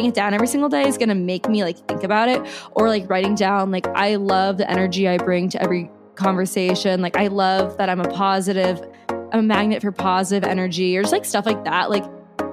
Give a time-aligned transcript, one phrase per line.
[0.00, 2.40] writing it down every single day is going to make me like think about it
[2.72, 7.02] or like writing down like I love the energy I bring to every conversation.
[7.02, 11.12] Like I love that I'm a positive I'm a magnet for positive energy or just
[11.12, 11.90] like stuff like that.
[11.90, 12.04] Like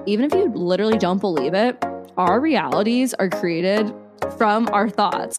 [0.04, 1.82] even if you literally don't believe it,
[2.18, 3.94] our realities are created
[4.36, 5.38] from our thoughts.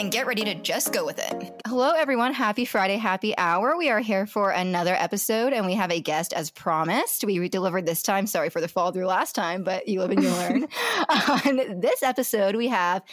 [0.01, 1.61] and get ready to just go with it.
[1.67, 2.33] Hello, everyone.
[2.33, 3.77] Happy Friday, happy hour.
[3.77, 7.23] We are here for another episode, and we have a guest as promised.
[7.23, 8.25] We delivered this time.
[8.25, 10.67] Sorry for the fall through last time, but you live and you learn.
[11.07, 13.03] On this episode, we have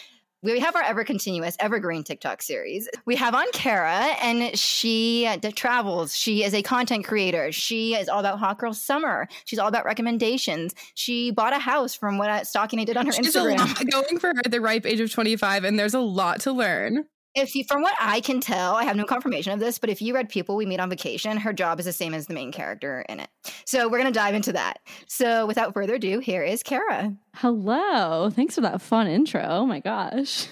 [0.42, 2.88] we have our ever continuous evergreen TikTok series.
[3.06, 6.16] We have on Ceara, and she uh, travels.
[6.16, 7.50] She is a content creator.
[7.50, 9.28] She is all about Hot Girl Summer.
[9.44, 10.74] She's all about recommendations.
[10.94, 13.56] She bought a house from what I, stalking I did on her She's Instagram.
[13.56, 16.40] a lot going for her at the ripe age of 25, and there's a lot
[16.40, 17.06] to learn.
[17.38, 20.02] If you, from what I can tell, I have no confirmation of this, but if
[20.02, 22.50] you read People We Meet on Vacation, her job is the same as the main
[22.50, 23.28] character in it.
[23.64, 24.80] So we're going to dive into that.
[25.06, 27.14] So without further ado, here is Ceara.
[27.36, 28.28] Hello.
[28.30, 29.46] Thanks for that fun intro.
[29.48, 30.48] Oh my gosh.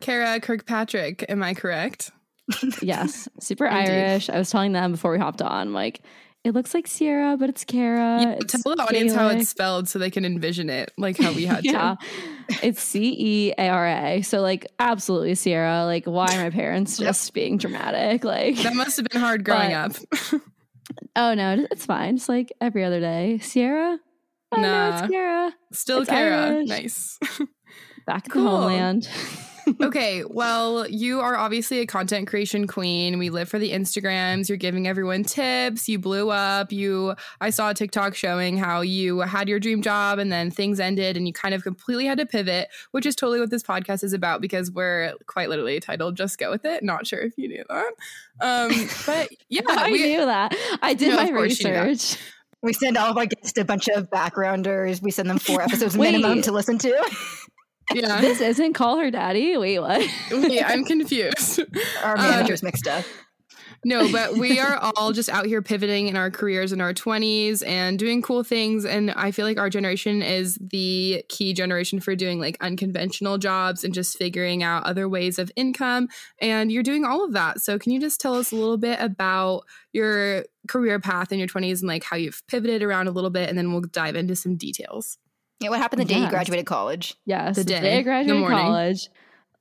[0.00, 2.10] Ceara Kirkpatrick, am I correct?
[2.82, 3.30] yes.
[3.40, 4.28] Super Irish.
[4.28, 6.02] I was telling them before we hopped on, like,
[6.46, 8.20] it looks like Sierra, but it's Kara.
[8.22, 11.32] Yeah, It's tell the audience how it's spelled so they can envision it, like how
[11.32, 11.96] we had yeah.
[12.48, 12.66] to.
[12.66, 14.22] It's C E A R A.
[14.22, 15.84] So like absolutely Sierra.
[15.84, 18.22] Like why are my parents just being dramatic?
[18.22, 19.96] Like That must have been hard growing But-
[20.32, 20.40] up.
[21.16, 22.14] oh no, it's fine.
[22.14, 23.38] It's like every other day.
[23.38, 23.98] Sierra?
[24.52, 25.52] Oh, no, it's Kara.
[25.72, 26.52] Still It's Kara.
[26.58, 26.68] Irish.
[26.68, 27.18] Nice.
[28.06, 28.44] Back in Cool.
[28.44, 29.08] the homeland.
[29.82, 33.18] Okay, well, you are obviously a content creation queen.
[33.18, 34.48] We live for the Instagrams.
[34.48, 35.88] You're giving everyone tips.
[35.88, 36.72] You blew up.
[36.72, 40.80] You I saw a TikTok showing how you had your dream job and then things
[40.80, 44.04] ended and you kind of completely had to pivot, which is totally what this podcast
[44.04, 46.82] is about because we're quite literally titled Just Go With It.
[46.82, 47.92] Not sure if you knew that.
[48.40, 50.54] Um, but yeah, I we- knew that.
[50.82, 51.86] I did No, my of course you knew that.
[51.86, 52.20] research.
[52.62, 55.00] We send all of our guests a bunch of backgrounders.
[55.00, 57.10] We send them four episodes minimum to listen to.
[57.94, 58.20] yeah.
[58.20, 59.56] This isn't call her daddy.
[59.56, 60.06] Wait, what?
[60.30, 61.60] Wait, I'm confused.
[62.02, 63.04] Our Um, managers mixed up.
[63.84, 67.64] No, but we are all just out here pivoting in our careers in our 20s
[67.64, 68.84] and doing cool things.
[68.84, 73.84] And I feel like our generation is the key generation for doing like unconventional jobs
[73.84, 76.08] and just figuring out other ways of income.
[76.40, 77.60] And you're doing all of that.
[77.60, 81.46] So, can you just tell us a little bit about your career path in your
[81.48, 83.48] 20s and like how you've pivoted around a little bit?
[83.48, 85.16] And then we'll dive into some details.
[85.60, 87.14] Yeah, what happened the day you graduated college?
[87.24, 89.08] Yes, The the, day, day I graduated college.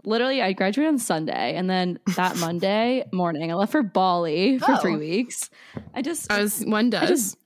[0.03, 4.73] Literally, I graduated on Sunday, and then that Monday morning, I left for Bali for
[4.73, 4.77] Oh.
[4.77, 5.49] three weeks.
[5.93, 7.09] I just, As one does.
[7.09, 7.37] just-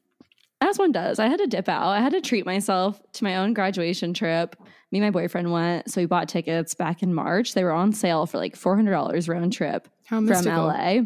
[0.61, 1.87] as one does, I had to dip out.
[1.87, 4.57] I had to treat myself to my own graduation trip.
[4.91, 7.53] Me and my boyfriend went, so we bought tickets back in March.
[7.53, 10.43] They were on sale for like four hundred dollars round trip how from.
[10.45, 11.03] LA.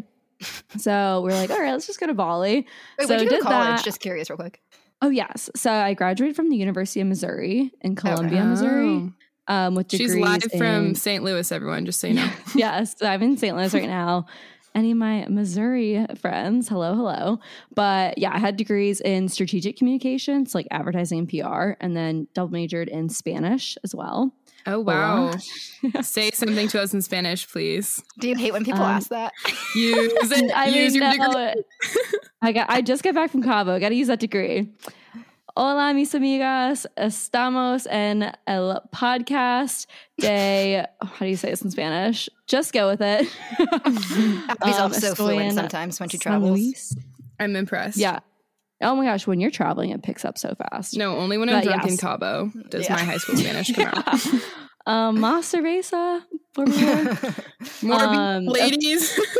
[0.76, 2.66] So we are like, all right, let's just go to Bali.
[2.98, 3.76] Wait, so where'd you go did to college?
[3.76, 3.84] that.
[3.84, 4.60] Just curious, real quick.
[5.04, 8.46] Oh yes, so I graduated from the University of Missouri in Columbia, Oh.
[8.46, 9.12] Missouri,
[9.48, 11.22] um, with degrees She's live from St.
[11.22, 12.30] Louis, everyone, just so you know.
[12.54, 13.54] yes, I'm in St.
[13.54, 14.24] Louis right now.
[14.74, 17.38] Any of my Missouri friends, hello, hello.
[17.74, 22.52] But yeah, I had degrees in strategic communications, like advertising and PR, and then double
[22.52, 24.34] majored in Spanish as well.
[24.66, 25.32] Oh, wow.
[26.02, 28.02] Say something to us in Spanish, please.
[28.18, 29.32] Do you hate when people Um, ask that?
[29.74, 30.50] Use it.
[30.54, 31.62] I Use mean, your no, degree.
[32.42, 32.70] I got.
[32.70, 33.78] I just got back from Cabo.
[33.78, 34.68] Got to use that degree.
[35.56, 36.84] Hola, mis amigas.
[36.96, 39.86] Estamos en el podcast
[40.18, 40.86] de.
[41.00, 42.28] How do you say this in Spanish?
[42.46, 43.28] Just go with it.
[43.60, 46.96] Abby's Um, also fluent sometimes when she travels.
[47.38, 47.98] I'm impressed.
[47.98, 48.20] Yeah.
[48.82, 50.96] Oh my gosh, when you're traveling, it picks up so fast.
[50.96, 51.96] No, only when I'm But drunk in.
[51.96, 52.94] Cabo does Yeah.
[52.96, 54.24] my high school Spanish come out.
[54.86, 56.22] um, más cerveza,
[56.54, 57.34] por favor.
[57.82, 59.18] More beer, Um, ladies.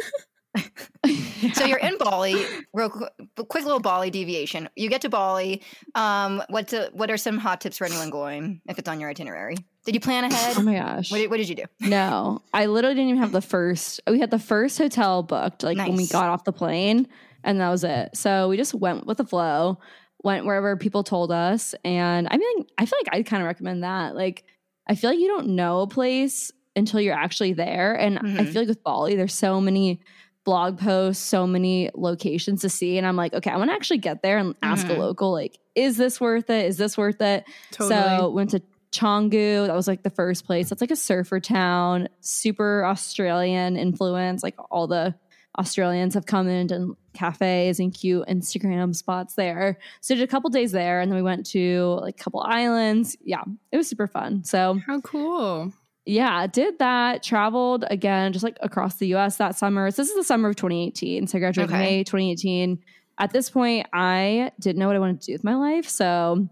[1.53, 2.43] So you're in Bali.
[2.73, 3.13] Real quick,
[3.49, 4.69] quick little Bali deviation.
[4.77, 5.61] You get to Bali.
[5.95, 9.11] Um, what to, what are some hot tips for anyone going if it's on your
[9.11, 9.57] itinerary?
[9.85, 10.55] Did you plan ahead?
[10.57, 11.11] oh my gosh.
[11.11, 11.65] what, did, what did you do?
[11.81, 14.01] No, I literally didn't even have the first.
[14.09, 17.09] We had the first hotel booked, like when we got off the plane,
[17.44, 18.17] and that was it.
[18.17, 19.79] So we just went with the flow,
[20.23, 23.85] went wherever people told us, and I mean, I feel like I kind of recommend
[23.85, 24.14] that.
[24.17, 24.44] Like,
[24.88, 28.52] I feel like you don't know a place until you're actually there, and I Mhm.
[28.52, 30.00] feel like with Bali, there's so many
[30.44, 33.99] blog posts, so many locations to see, and I'm like, okay, I want to actually
[33.99, 34.99] get there and ask a Mhm.
[34.99, 36.67] local, like, is this worth it?
[36.67, 37.44] Is this worth it?
[37.70, 38.17] totally.
[38.19, 38.61] So went to
[38.93, 39.67] Canggu.
[39.67, 40.69] That was like the first place.
[40.69, 44.43] That's like a surfer town, super Australian influence.
[44.43, 45.14] Like all the
[45.59, 49.79] Australians have come in and cafes and cute Instagram spots there.
[50.01, 53.17] So did a couple days there, and then we went to like a couple islands.
[53.23, 54.45] Yeah, it was super fun.
[54.45, 55.73] So how cool!
[56.06, 57.23] Yeah, did that.
[57.23, 59.37] Traveled again, just like across the U.S.
[59.37, 59.91] that summer.
[59.91, 61.27] So this is the summer of 2018.
[61.27, 61.83] So I graduated okay.
[61.83, 62.83] May 2018.
[63.19, 65.89] At this point, I didn't know what I wanted to do with my life.
[65.89, 66.49] So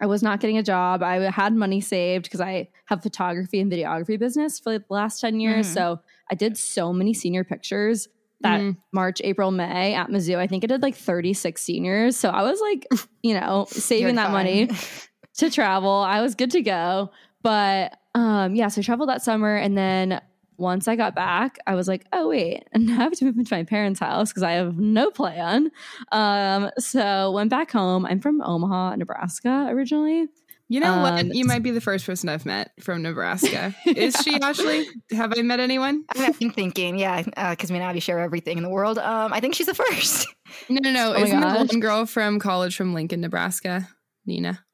[0.00, 1.02] I was not getting a job.
[1.02, 5.40] I had money saved because I have photography and videography business for the last 10
[5.40, 5.68] years.
[5.68, 5.74] Mm.
[5.74, 6.00] So
[6.30, 8.08] I did so many senior pictures
[8.42, 8.76] that mm.
[8.92, 10.36] March, April, May at Mizzou.
[10.36, 12.16] I think I did like 36 seniors.
[12.16, 12.86] So I was like,
[13.22, 14.70] you know, saving that money
[15.38, 15.90] to travel.
[15.90, 17.10] I was good to go.
[17.42, 20.20] But um, yeah, so I traveled that summer and then
[20.60, 23.54] once I got back, I was like, oh, wait, and I have to move into
[23.54, 25.70] my parents' house because I have no plan.
[26.12, 28.04] Um, so went back home.
[28.06, 30.28] I'm from Omaha, Nebraska originally.
[30.70, 31.34] You know um, what?
[31.34, 33.74] You might be the first person I've met from Nebraska.
[33.86, 34.86] Is she Ashley?
[35.10, 36.04] Have I met anyone?
[36.16, 38.96] I'm thinking, yeah, because uh, me and Abby share everything in the world.
[38.96, 40.28] Um, I think she's the first.
[40.68, 41.12] No, no, no.
[41.16, 43.88] Oh Isn't the one girl from college from Lincoln, Nebraska?
[44.26, 44.64] Nina.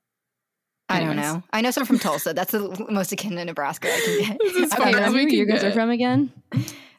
[0.90, 1.42] I don't know.
[1.50, 2.34] I know some from Tulsa.
[2.34, 4.38] That's the most akin to Nebraska I can get.
[4.38, 6.30] This is far as we you guys are from again?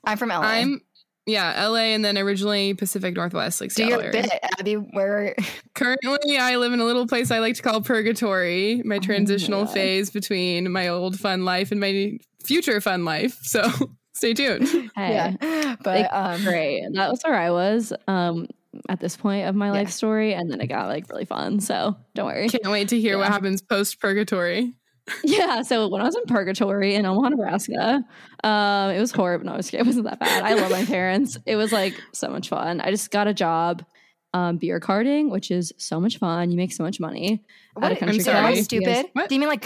[0.04, 0.42] I'm from LA.
[0.42, 0.82] I'm
[1.28, 3.98] yeah, LA and then originally Pacific Northwest, like Seattle.
[3.98, 4.76] Do your bit, Abby.
[4.76, 5.36] Where
[5.76, 9.62] currently I live in a little place I like to call purgatory, my oh transitional
[9.62, 13.38] oh my phase between my old fun life and my future fun life.
[13.42, 13.70] So
[14.14, 14.68] stay tuned.
[14.96, 16.88] Hey, yeah, but um, great.
[16.94, 17.94] That was where I was.
[18.08, 18.48] Um,
[18.90, 19.74] at this point of my yeah.
[19.74, 21.60] life story, and then it got like really fun.
[21.60, 22.48] So don't worry.
[22.48, 23.20] Can't wait to hear yeah.
[23.20, 24.74] what happens post purgatory.
[25.24, 25.62] Yeah.
[25.62, 28.04] So when I was in purgatory in Omaha, Nebraska,
[28.44, 29.46] um, it was horrible.
[29.46, 30.44] No, it wasn't that bad.
[30.44, 31.38] I love my parents.
[31.46, 32.82] It was like so much fun.
[32.82, 33.86] I just got a job
[34.34, 36.52] um, beer carding, which is so much fun.
[36.52, 37.44] You make so much money.
[37.74, 38.02] What?
[38.02, 38.62] I'm sorry.
[38.62, 39.08] Stupid.
[39.14, 39.30] What?
[39.30, 39.66] Do you mean like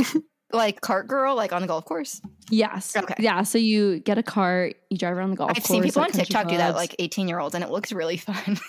[0.54, 2.22] like cart girl, like on the golf course?
[2.50, 2.96] Yes.
[2.96, 3.16] Okay.
[3.20, 3.44] Yeah.
[3.44, 5.66] So you get a cart, you drive around the golf I've course.
[5.66, 6.52] I've seen people on TikTok clubs.
[6.52, 8.60] do that, like 18 year olds, and it looks really fun.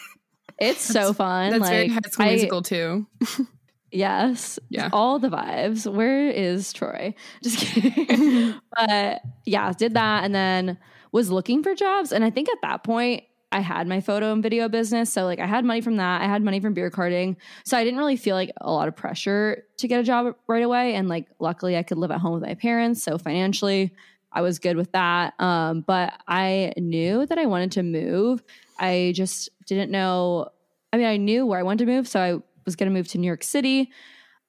[0.58, 1.50] It's so fun.
[1.50, 3.06] That's like, very high school I, musical too.
[3.92, 4.58] Yes.
[4.70, 4.88] Yeah.
[4.92, 5.90] All the vibes.
[5.90, 7.14] Where is Troy?
[7.42, 8.54] Just kidding.
[8.76, 10.78] but yeah, did that and then
[11.12, 12.10] was looking for jobs.
[12.12, 15.12] And I think at that point, I had my photo and video business.
[15.12, 16.22] So like I had money from that.
[16.22, 17.36] I had money from beer carding.
[17.64, 20.62] So I didn't really feel like a lot of pressure to get a job right
[20.62, 20.94] away.
[20.94, 23.02] And like luckily I could live at home with my parents.
[23.02, 23.92] So financially
[24.32, 25.34] I was good with that.
[25.38, 28.42] Um, but I knew that I wanted to move.
[28.78, 30.48] I just didn't know.
[30.92, 32.08] I mean, I knew where I wanted to move.
[32.08, 33.90] So I was going to move to New York City,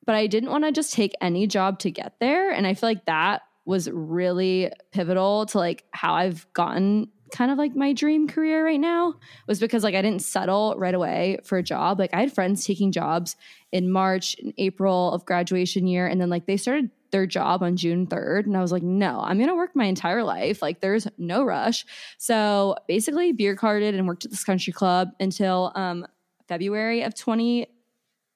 [0.05, 2.51] but I didn't want to just take any job to get there.
[2.51, 7.57] And I feel like that was really pivotal to like how I've gotten kind of
[7.57, 9.15] like my dream career right now
[9.47, 11.97] was because like I didn't settle right away for a job.
[11.97, 13.35] Like I had friends taking jobs
[13.71, 17.75] in March and April of graduation year and then like they started their job on
[17.75, 20.61] June 3rd and I was like, "No, I'm going to work my entire life.
[20.61, 21.85] Like there's no rush."
[22.17, 26.05] So, basically beer carded and worked at this country club until um
[26.47, 27.67] February of 20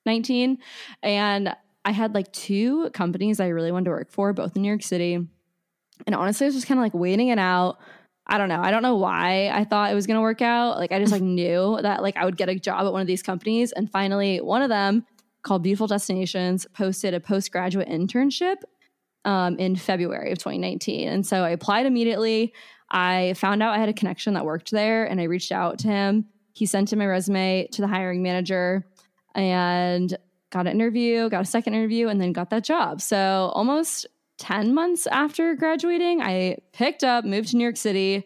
[0.07, 0.57] 19.
[1.03, 1.55] And
[1.85, 4.81] I had like two companies I really wanted to work for, both in New York
[4.83, 5.13] City.
[6.05, 7.77] And honestly, I was just kind of like waiting it out.
[8.25, 8.61] I don't know.
[8.61, 10.77] I don't know why I thought it was going to work out.
[10.77, 13.07] Like I just like knew that like I would get a job at one of
[13.07, 15.05] these companies and finally one of them
[15.43, 18.57] called Beautiful Destinations posted a postgraduate internship
[19.23, 21.07] um, in February of 2019.
[21.07, 22.53] And so I applied immediately.
[22.89, 25.87] I found out I had a connection that worked there and I reached out to
[25.87, 26.25] him.
[26.53, 28.85] He sent in my resume to the hiring manager
[29.37, 30.17] and
[30.49, 32.99] got an interview, got a second interview, and then got that job.
[32.99, 34.07] So almost
[34.39, 38.25] 10 months after graduating, I picked up, moved to New York City,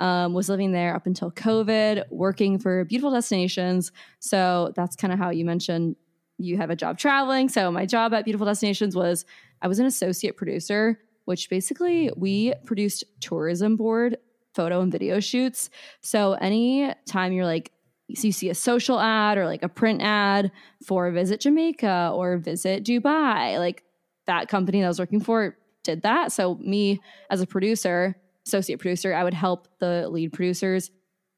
[0.00, 3.92] um, was living there up until COVID, working for beautiful destinations.
[4.20, 5.96] So that's kind of how you mentioned
[6.38, 7.48] you have a job traveling.
[7.48, 9.24] So my job at Beautiful Destinations was
[9.60, 14.16] I was an associate producer, which basically we produced tourism board
[14.54, 15.70] photo and video shoots.
[16.00, 17.70] So any time you're like
[18.14, 20.50] so you see a social ad or like a print ad
[20.86, 23.84] for visit Jamaica or visit Dubai, like
[24.26, 26.32] that company that I was working for did that.
[26.32, 28.16] So me as a producer,
[28.46, 30.90] associate producer, I would help the lead producers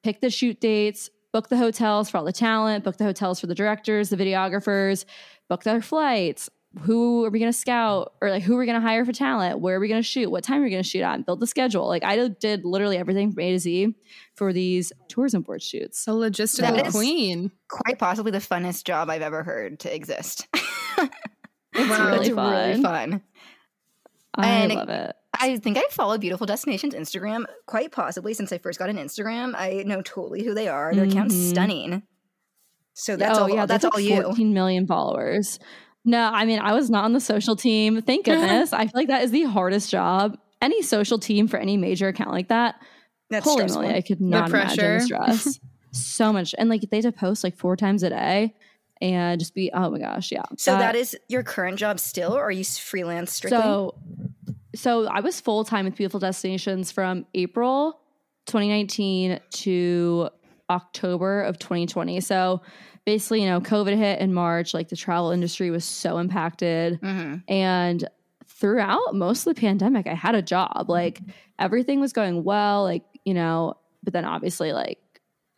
[0.02, 3.46] pick the shoot dates, book the hotels for all the talent, book the hotels for
[3.46, 5.04] the directors, the videographers,
[5.48, 6.50] book their flights,
[6.80, 9.12] who are we going to scout or like who are we going to hire for
[9.12, 9.60] talent?
[9.60, 10.30] Where are we going to shoot?
[10.30, 11.24] What time are we going to shoot at?
[11.24, 11.86] Build the schedule.
[11.86, 13.94] Like I did literally everything from A to Z
[14.34, 16.06] for these tourism board shoots.
[16.06, 17.52] A logistical queen.
[17.68, 20.46] Quite possibly the funnest job I've ever heard to exist.
[20.54, 21.10] it's
[21.74, 22.52] wow, really, it's fun.
[22.52, 23.22] really fun.
[24.36, 25.16] I and love it.
[25.40, 29.54] I think I follow Beautiful Destinations Instagram quite possibly since I first got an Instagram.
[29.56, 30.94] I know totally who they are.
[30.94, 31.12] Their mm-hmm.
[31.12, 32.02] account's stunning.
[32.94, 33.50] So that's oh, all.
[33.50, 34.22] Yeah, that's all 14 you.
[34.22, 35.58] 14 million followers.
[36.04, 38.02] No, I mean, I was not on the social team.
[38.02, 38.72] Thank goodness.
[38.72, 40.38] I feel like that is the hardest job.
[40.60, 42.76] Any social team for any major account like that.
[43.30, 43.82] That's holy stressful.
[43.82, 45.60] moly, I could not imagine the stress.
[45.92, 46.54] so much.
[46.58, 48.54] And like they had to post like four times a day
[49.00, 50.44] and just be, oh my gosh, yeah.
[50.56, 53.58] So that is your current job still, or are you freelance strictly?
[53.58, 53.94] So,
[54.74, 58.00] so I was full time with Beautiful Destinations from April
[58.46, 60.28] 2019 to
[60.70, 62.20] October of 2020.
[62.20, 62.62] So
[63.06, 64.74] basically, you know, COVID hit in March.
[64.74, 67.42] Like the travel industry was so impacted, Mhm.
[67.48, 68.08] and
[68.46, 70.86] throughout most of the pandemic, I had a job.
[70.88, 71.20] Like
[71.58, 72.82] everything was going well.
[72.84, 74.98] Like you know, but then obviously, like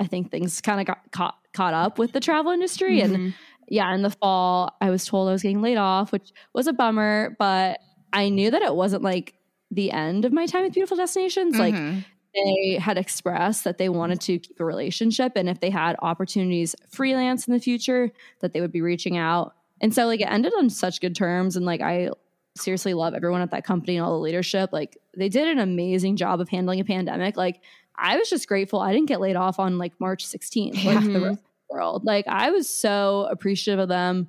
[0.00, 3.34] I think things kind of got caught caught up with the travel industry and Mhm.
[3.68, 6.72] yeah, in the fall, I was told I was getting laid off, which was a
[6.72, 7.80] bummer, but
[8.12, 9.34] I knew that it wasn't like
[9.70, 11.58] the end of my time with Beautiful Destinations.
[11.58, 12.04] Like Mhm.
[12.44, 16.74] They had expressed that they wanted to keep a relationship and if they had opportunities
[16.88, 19.54] freelance in the future, that they would be reaching out.
[19.80, 22.10] And so like it ended on such good terms and like I
[22.56, 24.70] seriously love everyone at that company and all the leadership.
[24.72, 27.36] Like they did an amazing job of handling a pandemic.
[27.36, 27.60] Like
[27.96, 31.08] I was just grateful I didn't get laid off on like March 16th like the
[31.10, 31.24] Mhm.
[31.24, 32.04] rest of the world.
[32.04, 34.28] Like I was so appreciative of them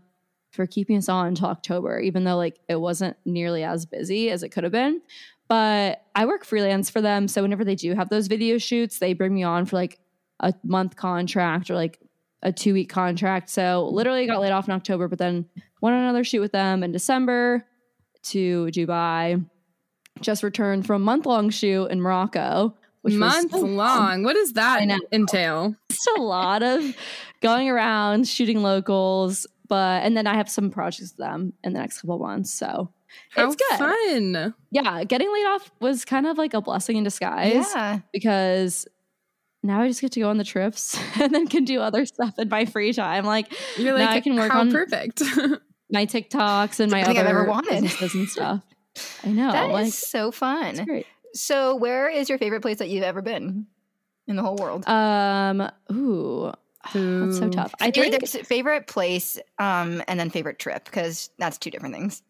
[0.52, 4.44] for keeping us on until October, even though like it wasn't nearly as busy as
[4.44, 5.02] it could have been.
[5.48, 7.28] But I work freelance for them.
[7.28, 10.00] So whenever they do have those video shoots, they bring me on for like
[10.40, 12.00] a month contract or like
[12.44, 13.50] a two week contract.
[13.50, 15.46] So literally got laid off in October, but then
[15.82, 17.66] went on another shoot with them in December
[18.24, 19.46] to Dubai.
[20.22, 24.24] Just returned from a month long shoot in Morocco, which Month was long.
[24.24, 25.76] What does that entail?
[25.90, 26.96] just a lot of
[27.42, 29.48] going around shooting locals.
[29.68, 32.54] But and then I have some projects with them in the next couple of months.
[32.54, 32.92] So
[33.32, 33.78] How it's good.
[33.78, 34.54] fun.
[34.72, 38.00] Yeah, getting laid off was kind of like a blessing in disguise Yeah.
[38.14, 38.88] because
[39.64, 42.38] now I just get to go on the trips and then can do other stuff
[42.38, 43.26] in my free time.
[43.26, 45.22] Like You're Now I can work how on- perfect.
[45.92, 47.82] my TikToks and my Everything I've other ever wanted.
[47.84, 48.62] businesses and stuff.
[49.24, 49.52] I know.
[49.52, 51.04] That is like so fun.
[51.34, 53.68] So, where is your favorite place that you've ever been
[54.28, 54.88] in the whole world?
[54.88, 56.52] Um ooh.
[56.94, 57.74] That's so tough.
[57.82, 62.22] I Favorite- think favorite place, um, and then favorite trip because that's two different things.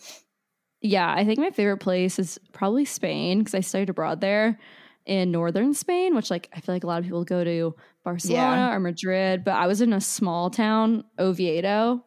[0.82, 4.60] Yeah, I think my favorite place is probably Spain because I studied abroad there
[5.06, 8.70] in northern Spain, which like I feel like a lot of people go to Barcelona
[8.76, 12.04] or Madrid, but I was in a small town, Oviedo,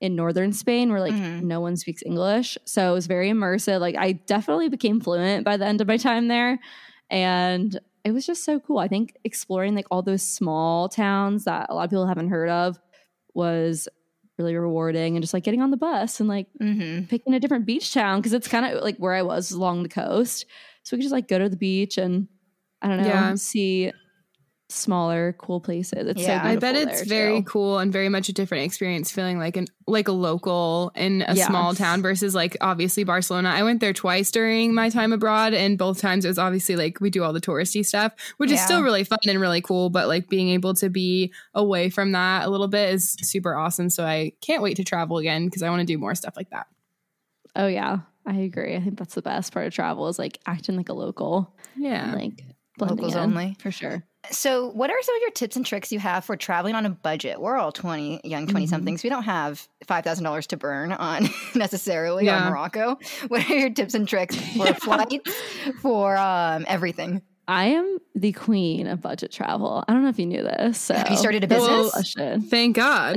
[0.00, 1.42] in northern Spain where like Mhm.
[1.42, 2.56] no one speaks English.
[2.64, 3.80] So it was very immersive.
[3.80, 6.58] Like I definitely became fluent by the end of my time there.
[7.10, 8.78] And it was just so cool.
[8.78, 12.48] I think exploring like all those small towns that a lot of people haven't heard
[12.50, 12.78] of
[13.34, 13.88] was
[14.38, 17.06] really rewarding and just like getting on the bus and like Mm-hmm.
[17.06, 19.88] picking a different beach town because it's kind of like where I was along the
[19.88, 20.46] coast.
[20.82, 22.28] So we could just like go to the beach and
[22.82, 23.34] I don't know, Yeah.
[23.36, 23.92] see
[24.74, 26.06] smaller, cool places.
[26.08, 26.42] It's Yeah.
[26.42, 27.44] so I bet it's very too.
[27.44, 31.34] cool and very much a different experience feeling like an like a local in a
[31.34, 31.46] Yeah.
[31.46, 33.50] small town versus like obviously Barcelona.
[33.50, 37.00] I went there twice during my time abroad and both times it was obviously like
[37.00, 40.08] we do all the touristy stuff, which is still really fun and really cool, but
[40.08, 43.90] like being able to be away from that a little bit is super awesome.
[43.90, 46.50] So I can't wait to travel again because I want to do more stuff like
[46.50, 46.66] that.
[47.56, 48.74] Oh yeah, I agree.
[48.74, 52.10] I think that's the best part of travel is like acting like a local, Yeah.
[52.10, 52.44] and, like
[52.80, 53.56] Locals in, only.
[53.60, 54.02] for sure.
[54.30, 56.90] So, what are some of your tips and tricks you have for traveling on a
[56.90, 57.40] budget?
[57.40, 59.02] We're all 20, young 20 somethings.
[59.02, 62.44] We don't have $5,000 to burn on necessarily Yeah.
[62.46, 62.98] on Morocco.
[63.28, 65.32] What are your tips and tricks for flights,
[65.82, 67.22] for um, everything?
[67.46, 69.84] I am the queen of budget travel.
[69.86, 70.78] I don't know if you knew this.
[70.78, 71.90] So Have you started a business?
[71.92, 72.40] question.
[72.42, 73.16] Thank God.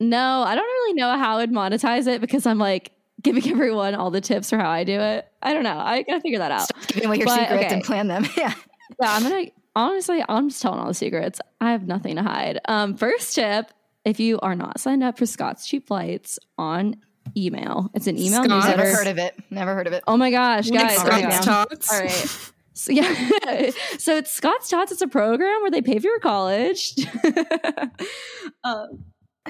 [0.00, 2.90] No, I don't really know how I'd monetize it because I'm like
[3.22, 5.28] giving everyone all the tips for how I do it.
[5.40, 5.78] I don't know.
[5.78, 6.62] I gotta figure that out.
[6.62, 7.74] Stop giving away your But, secrets okay.
[7.74, 8.26] and plan them.
[8.36, 8.52] Yeah.
[9.00, 11.40] Yeah, I'm gonna honestly, I'm just telling all the secrets.
[11.60, 12.60] I have nothing to hide.
[12.66, 13.70] Um, first tip:
[14.04, 16.96] if you are not signed up for Scott's Cheap Flights on
[17.36, 18.48] email, it's an email Scott?
[18.48, 18.76] newsletter.
[18.84, 19.34] Never heard of it.
[19.50, 20.04] Never heard of it.
[20.06, 20.96] Oh my gosh, guys!
[20.98, 21.44] Scott's.
[21.44, 21.44] Tots.
[21.44, 21.92] Tots.
[21.92, 22.50] All right.
[22.76, 24.90] So yeah, so it's Scott's Tots.
[24.92, 26.94] It's a program where they pay for your college.
[28.64, 29.04] um,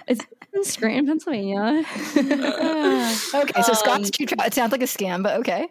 [0.07, 1.85] it's in Scranton, Pennsylvania.
[3.35, 4.45] Okay, so Um, Scott's Cheap Travel.
[4.47, 5.69] It sounds like a scam, but okay.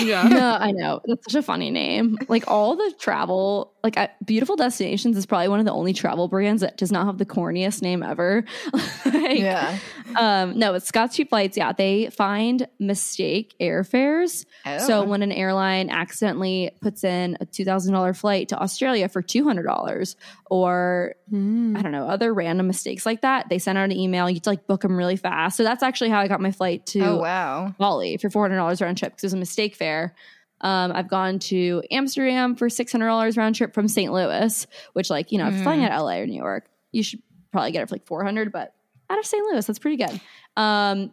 [0.00, 0.22] Yeah.
[0.28, 1.00] no, I know.
[1.06, 2.18] That's such a funny name.
[2.28, 6.62] Like all the travel, like Beautiful Destinations is probably one of the only travel brands
[6.62, 8.44] that does not have the corniest name ever.
[9.04, 9.78] Like, Yeah.
[10.16, 11.56] Um, no, it's Scott's Cheap Flights.
[11.56, 14.44] Yeah, they find mistake airfares.
[14.66, 14.78] Oh.
[14.78, 19.22] So when an airline accidentally puts in a two thousand dollar flight to Australia for
[19.22, 20.16] two hundred dollars,
[20.50, 21.78] or Mm.
[21.78, 24.28] I don't know, other random mistakes like that, they send out an email.
[24.28, 25.56] You have to like book them really fast.
[25.56, 27.74] So that's actually how I got my flight to oh, wow.
[27.78, 30.14] Bali for four hundred dollars round trip because it was a mistake fare.
[30.62, 34.12] Um, I've gone to Amsterdam for six hundred dollars round trip from St.
[34.12, 37.02] Louis, which like you know, if you're flying out of LA or New York, you
[37.02, 38.52] should probably get it for like four hundred.
[38.52, 38.74] But
[39.10, 39.44] out of St.
[39.44, 40.20] Louis, that's pretty good.
[40.56, 41.12] Um,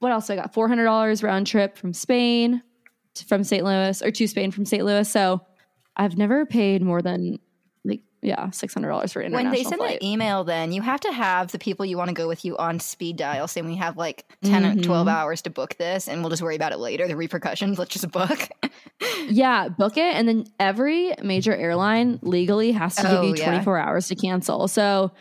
[0.00, 0.52] what else I got?
[0.52, 2.62] Four hundred dollars round trip from Spain
[3.14, 3.64] to, from St.
[3.64, 4.84] Louis or to Spain from St.
[4.84, 5.08] Louis.
[5.10, 5.40] So
[5.96, 7.38] I've never paid more than
[8.24, 10.00] yeah six hundred dollars for an when they send flight.
[10.00, 12.56] that email, then you have to have the people you want to go with you
[12.56, 15.10] on speed dial, saying we have like 10 or 12 Mhm.
[15.12, 17.06] hours to book this and we'll just worry about it later.
[17.06, 18.48] The repercussions, let's just book.
[19.28, 20.14] Yeah, book it.
[20.14, 23.50] And then every major airline legally has to Oh, give you yeah.
[23.50, 24.68] 24 hours to cancel.
[24.68, 25.12] So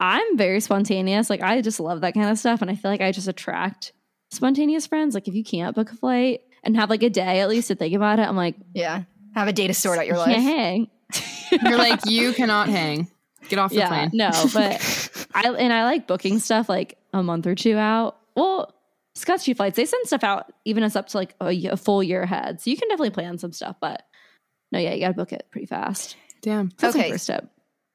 [0.00, 1.30] I'm very spontaneous.
[1.30, 2.62] Like, I just love that kind of stuff.
[2.62, 3.92] And I feel like I just attract
[4.30, 5.14] spontaneous friends.
[5.14, 7.74] Like, if you can't book a flight and have like a day at least to
[7.74, 9.04] think about it, I'm like, yeah.
[9.34, 10.36] Have a day to sort out your life.
[10.36, 10.88] hang.
[11.62, 13.08] You're like, you cannot hang.
[13.48, 14.10] Get off the yeah, plane.
[14.12, 18.18] no, but I, and I like booking stuff like a month or two out.
[18.36, 18.72] Well,
[19.14, 22.22] Scott's Cheap Flights, they send stuff out even us up to like a full year
[22.22, 22.60] ahead.
[22.60, 23.76] So you can definitely plan some stuff.
[23.80, 24.02] But
[24.70, 26.16] no, yeah, you got to book it pretty fast.
[26.40, 26.70] Damn.
[26.70, 27.08] So that's Okay.
[27.08, 27.48] my first tip.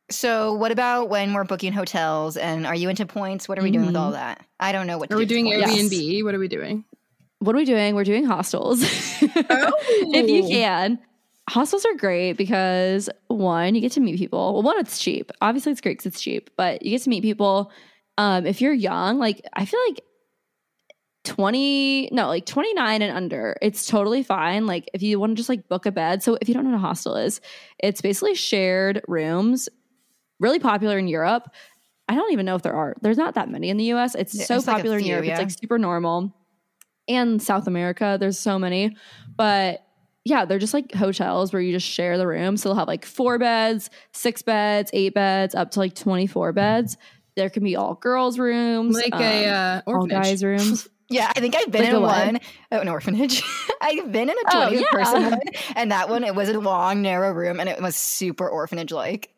[0.09, 3.49] So, what about when we're booking hotels and are you into points?
[3.49, 4.19] What are we doing with all mm-hmm.
[4.19, 4.45] that?
[4.57, 5.75] I don't know what to Are we do doing with points.
[5.75, 5.91] Yes.
[5.91, 6.23] Airbnb?
[6.23, 6.85] What are we doing?
[7.39, 7.95] what are we doing?
[7.95, 8.83] We're doing hostels.
[9.49, 9.73] Oh.
[10.13, 10.99] if you can.
[11.49, 14.53] Hostels are great because one, you get to meet people.
[14.53, 15.31] Well, one, it's cheap.
[15.41, 17.71] Obviously, it's great because it's cheap, but you get to meet people.
[18.17, 20.01] Um, if you're young, like I feel like
[21.23, 24.65] 20, no, like 29 and under, it's totally fine.
[24.65, 26.23] Like if you want to just like book a bed.
[26.23, 27.41] So if you don't know what a hostel is,
[27.79, 29.69] it's basically shared rooms,
[30.39, 31.49] really popular in Europe.
[32.09, 32.95] I don't even know if there are.
[33.01, 34.15] There's not that many in the US.
[34.15, 35.25] It's so there's like popular in Europe.
[35.25, 35.33] yeah.
[35.33, 36.33] It's like super normal.
[37.09, 38.95] And South America, there's so many.
[39.35, 39.86] But
[40.27, 42.57] yeah, they're just like hotels where you just share the room.
[42.57, 46.97] So they'll have like four beds, six beds, eight beds, up to like 24 beds.
[47.35, 50.87] There can be all girls' rooms, Like um, a uh, all guys' rooms.
[51.09, 52.33] Yeah, I think I've been Like in one.
[52.33, 52.41] what?
[52.73, 53.41] oh, an orphanage.
[53.81, 54.81] I've been in a Oh, yeah.
[54.91, 55.39] person one,
[55.77, 59.31] and that one, it was a long, narrow room, and it was super orphanage like.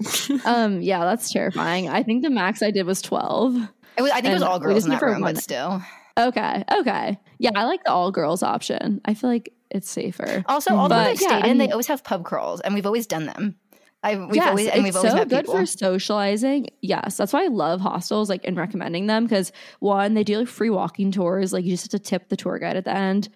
[0.44, 1.88] um, yeah, that's terrifying.
[1.88, 3.54] I think the max I did was 12.
[3.98, 5.80] It was, I think it was all girls in that room, but still.
[6.18, 7.18] Okay, okay.
[7.38, 9.00] Yeah, I like the all girls option.
[9.04, 10.44] I feel like it's safer.
[10.46, 12.86] Also, all the I've yeah, stayed I in, they always have pub crawls, and we've
[12.86, 13.56] always done them.
[14.04, 15.60] I, we've yes, always, and it's we've always so met good people.
[15.60, 16.68] for socializing.
[16.80, 20.48] Yes, that's why I love hostels, like and recommending them because one, they do like
[20.48, 21.52] free walking tours.
[21.52, 23.28] Like you just have to tip the tour guide at the end.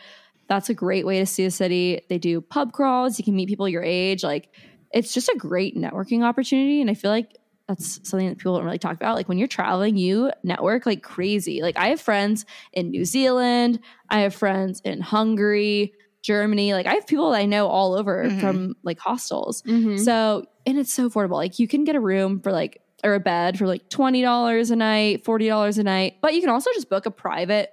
[0.49, 2.03] That's a great way to see a city.
[2.09, 3.19] They do pub crawls.
[3.19, 4.23] You can meet people your age.
[4.25, 4.49] Like
[4.93, 6.81] it's just a great networking opportunity.
[6.81, 7.37] And I feel like
[7.69, 9.17] that's something that people don't really talk about.
[9.17, 11.63] Like when you're traveling, you network like crazy.
[11.63, 13.81] Like I have friends in New Zealand.
[14.09, 16.75] I have friends in Hungary, Germany.
[16.75, 18.41] Like I have people that I know all over Mhm.
[18.41, 19.63] from like hostels.
[19.63, 19.99] Mhm.
[19.99, 21.33] So, and it's so affordable.
[21.37, 24.77] Like you can get a room for like or a bed for like $20 a
[24.77, 27.71] night, $40 a night, but you can also just book a private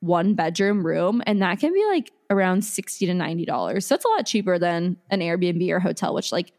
[0.00, 3.84] one bedroom room and that can be like around 60 to $90.
[3.84, 6.52] So it's a lot cheaper than an Airbnb or hotel which like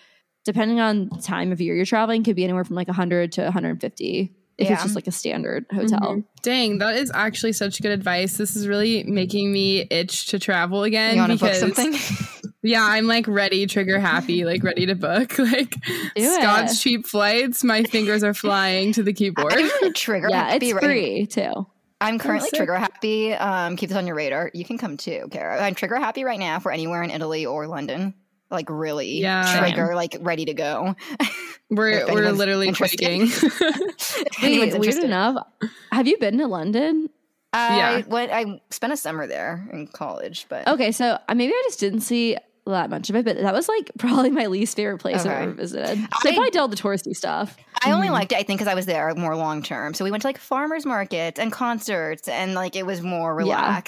[0.48, 4.34] depending on time of year you're traveling could be anywhere from like 100 to 150
[4.58, 4.74] if Yeah.
[4.74, 6.00] it's just like a standard hotel.
[6.00, 6.24] Mhm.
[6.42, 8.38] Dang, that is actually such good advice.
[8.38, 11.14] This is really making me itch to travel again.
[11.16, 11.94] you want to book because- something?
[12.64, 15.38] Yeah, I'm like ready, trigger happy, like ready to book.
[15.40, 15.76] Like
[16.16, 16.78] Do Scott's it.
[16.82, 19.54] cheap flights, my fingers are flying to the keyboard.
[19.54, 21.68] I'm really trigger Yeah, happy it's right free too.
[22.02, 22.58] I'm currently sick.
[22.58, 23.34] trigger happy.
[23.34, 24.52] Um, keep this on your radar.
[24.54, 25.64] You can come too, Ceara.
[25.64, 28.14] I'm trigger happy right now for anywhere in Italy or London.
[28.50, 29.58] Like really Yeah.
[29.60, 30.96] trigger, like ready to go.
[31.70, 33.00] We're we're literally interested.
[33.00, 33.28] quaking.
[34.42, 35.46] Wait, weird enough.
[35.92, 37.10] Have you been to London?
[37.52, 38.02] I Yeah.
[38.08, 38.32] went.
[38.32, 42.02] I spent a summer there in college, but Okay, so uh, maybe I just didn't
[42.02, 45.30] see that much of it, but that was like probably my least favorite place Okay.
[45.30, 45.98] I've ever visited.
[45.98, 47.56] So I- I probably did all the touristy stuff.
[47.84, 48.12] I only Mhm.
[48.12, 48.36] liked it.
[48.38, 49.94] I think because I was there more long term.
[49.94, 53.82] So we went to like farmers markets and concerts, and like it was more Yeah.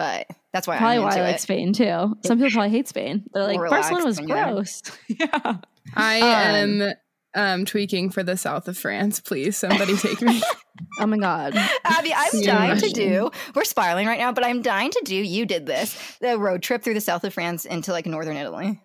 [0.00, 0.26] Relaxed.
[0.28, 1.40] But that's why Probably I'm why I like it.
[1.40, 2.16] Spain too.
[2.24, 3.24] Some people probably hate Spain.
[3.32, 4.54] They're like More Barcelona was relaxed when you're there.
[4.54, 4.82] gross.
[5.44, 5.56] yeah.
[5.96, 6.20] I
[6.62, 6.92] Um, am
[7.34, 9.20] um tweaking for the south of France.
[9.20, 10.40] Please, somebody take me.
[10.98, 11.54] Oh my god.
[11.84, 12.54] Abby, I'm Yeah.
[12.54, 13.30] dying to do.
[13.54, 15.14] We're spiraling right now, but I'm dying to do.
[15.14, 18.80] You did this the road trip through the south of France into like northern Italy.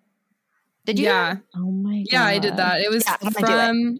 [0.84, 1.06] Did you?
[1.06, 2.06] yeah, Oh my god.
[2.12, 2.80] yeah, I did that.
[2.82, 3.34] It was Yeah, I it.
[3.40, 3.98] from.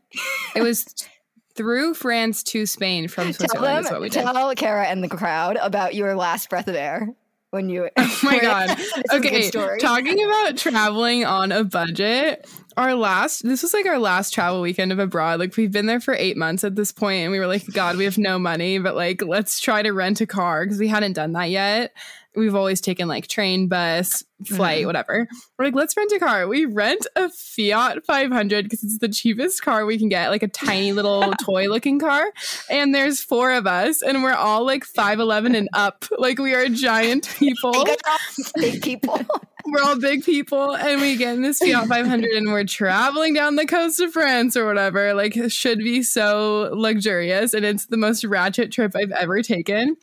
[0.55, 0.85] It was
[1.57, 3.81] through France to Spain from Tell Switzerland.
[3.81, 4.23] Is them, what we did.
[4.23, 7.15] tell Ceara and the crowd about your last breath of air
[7.51, 7.89] when you.
[7.99, 8.69] Oh my god.
[8.79, 12.49] This is a good okay, talking about traveling on a budget.
[12.77, 15.39] Our last, this was like our last travel weekend of abroad.
[15.41, 17.97] Like we've been there for eight months at this point, and we were like, God,
[17.97, 21.15] we have no money, but like let's try to rent a car because we hadn't
[21.15, 21.93] done that yet.
[22.37, 24.87] We've always taken like train, bus, flight, Mhm.
[24.87, 25.27] whatever.
[25.59, 26.47] We're like, let's rent a car.
[26.47, 30.49] We rent a Fiat 500 because it's the cheapest car we can get, like a
[30.49, 32.27] tiny little toy looking car.
[32.71, 36.05] And there's four of us, and we're all like 5'11 and up.
[36.19, 39.21] Like we are giant people You guys are all big people.
[39.69, 43.57] we're all big people and we get in this Fiat 500 and we're traveling down
[43.57, 45.13] the coast of France or whatever.
[45.15, 47.53] Like, it should be so luxurious.
[47.55, 49.97] And it's the most ratchet trip I've ever taken.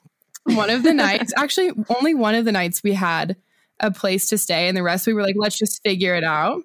[0.46, 3.36] One of the nights, actually, only one of the nights we had
[3.80, 6.62] a place to stay, and the rest we were like, let's just figure it out.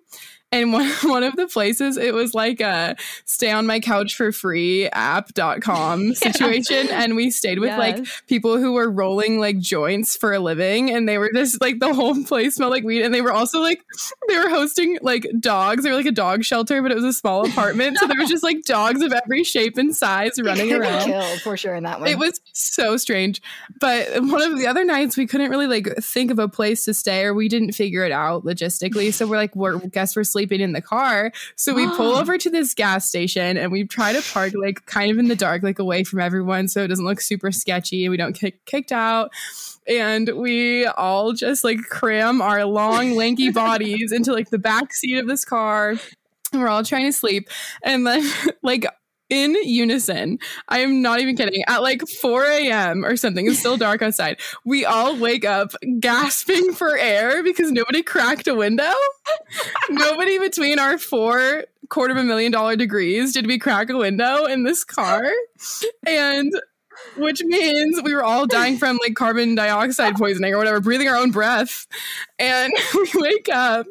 [0.50, 4.32] And one, one of the places, it was like a stay on my couch for
[4.32, 6.86] free app.com situation.
[6.86, 7.02] Yeah.
[7.02, 7.78] And we stayed with yes.
[7.78, 10.90] like people who were rolling like joints for a living.
[10.90, 13.02] And they were just like the whole place smelled like weed.
[13.02, 13.84] And they were also like,
[14.28, 15.84] they were hosting like dogs.
[15.84, 17.98] They were like a dog shelter, but it was a small apartment.
[17.98, 21.04] so there was just like dogs of every shape and size running around.
[21.04, 22.08] Killed for sure in that one.
[22.08, 23.42] It was so strange.
[23.80, 26.94] But one of the other nights, we couldn't really like think of a place to
[26.94, 29.12] stay or we didn't figure it out logistically.
[29.12, 31.32] So we're like, we're, guess we're sleeping in the car.
[31.56, 35.10] So we pull over to this gas station and we try to park like kind
[35.10, 38.10] of in the dark, like away from everyone so it doesn't look super sketchy and
[38.10, 39.30] we don't get kicked out.
[39.88, 45.18] And we all just like cram our long lanky bodies into like the back seat
[45.18, 45.94] of this car.
[46.52, 47.48] And we're all trying to sleep.
[47.82, 48.30] And then
[48.62, 48.86] like
[49.30, 50.38] in unison.
[50.68, 51.62] I am not even kidding.
[51.66, 53.04] At like 4 a.m.
[53.04, 54.38] or something, it's still dark outside.
[54.64, 58.92] We all wake up gasping for air because nobody cracked a window.
[59.90, 64.44] nobody between our four quarter of a million dollar degrees did we crack a window
[64.44, 65.24] in this car.
[66.06, 66.52] And
[67.16, 71.16] which means we were all dying from like carbon dioxide poisoning or whatever, breathing our
[71.16, 71.86] own breath.
[72.38, 73.86] And we wake up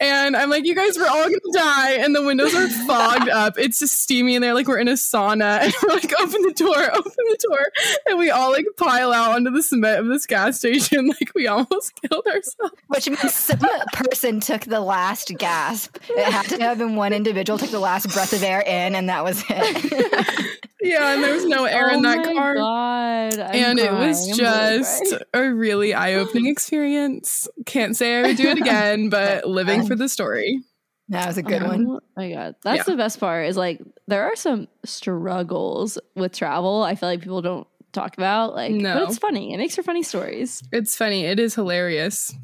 [0.00, 1.92] and I'm like, you guys, we're all gonna die.
[1.92, 3.58] And the windows are fogged up.
[3.58, 5.56] It's just steamy in there, like we're in a sauna.
[5.66, 7.72] And we're like, open the door, open the door.
[8.06, 11.46] And we all like pile out onto the cement of this gas station, like we
[11.46, 12.74] almost killed ourselves.
[12.88, 13.60] Which means some
[13.92, 15.98] person took the last gasp.
[16.10, 19.08] It had to have been one individual took the last breath of air in, and
[19.08, 20.60] that was it.
[20.86, 22.54] yeah, and there was no air oh in that car.
[22.56, 23.78] God, and crying.
[23.78, 27.48] it was just a really eye-opening experience.
[27.64, 30.60] Can't say I would do it again, but living for the story.
[31.08, 31.98] That was a good oh, one.
[32.16, 32.94] my god, that's yeah.
[32.94, 33.46] the best part.
[33.46, 36.82] Is like there are some struggles with travel.
[36.82, 38.54] I feel like people don't talk about.
[38.54, 38.94] Like, no.
[38.94, 39.52] but it's funny.
[39.52, 40.62] It makes for funny stories.
[40.72, 41.24] It's funny.
[41.24, 42.34] It is hilarious.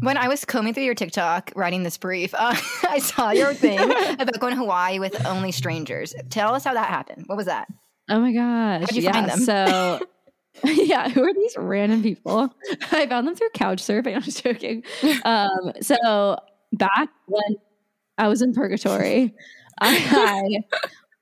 [0.00, 2.54] When I was combing through your TikTok writing this brief, uh,
[2.88, 3.78] I saw your thing
[4.18, 6.14] about going to Hawaii with only strangers.
[6.30, 7.24] Tell us how that happened.
[7.26, 7.68] What was that?
[8.08, 8.82] Oh my gosh.
[8.82, 9.40] How'd you yeah, find them?
[9.40, 10.00] So
[10.64, 12.54] yeah, who are these random people?
[12.92, 14.14] I found them through couch surfing.
[14.16, 14.84] I'm just joking.
[15.24, 16.36] Um, so
[16.72, 17.56] back when
[18.18, 19.34] I was in purgatory,
[19.80, 20.62] I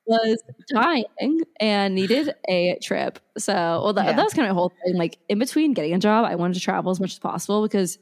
[0.06, 0.42] was
[0.72, 3.18] dying and needed a trip.
[3.38, 4.12] So, well, that, yeah.
[4.12, 4.96] that was kind of my whole thing.
[4.96, 7.98] Like in between getting a job, I wanted to travel as much as possible because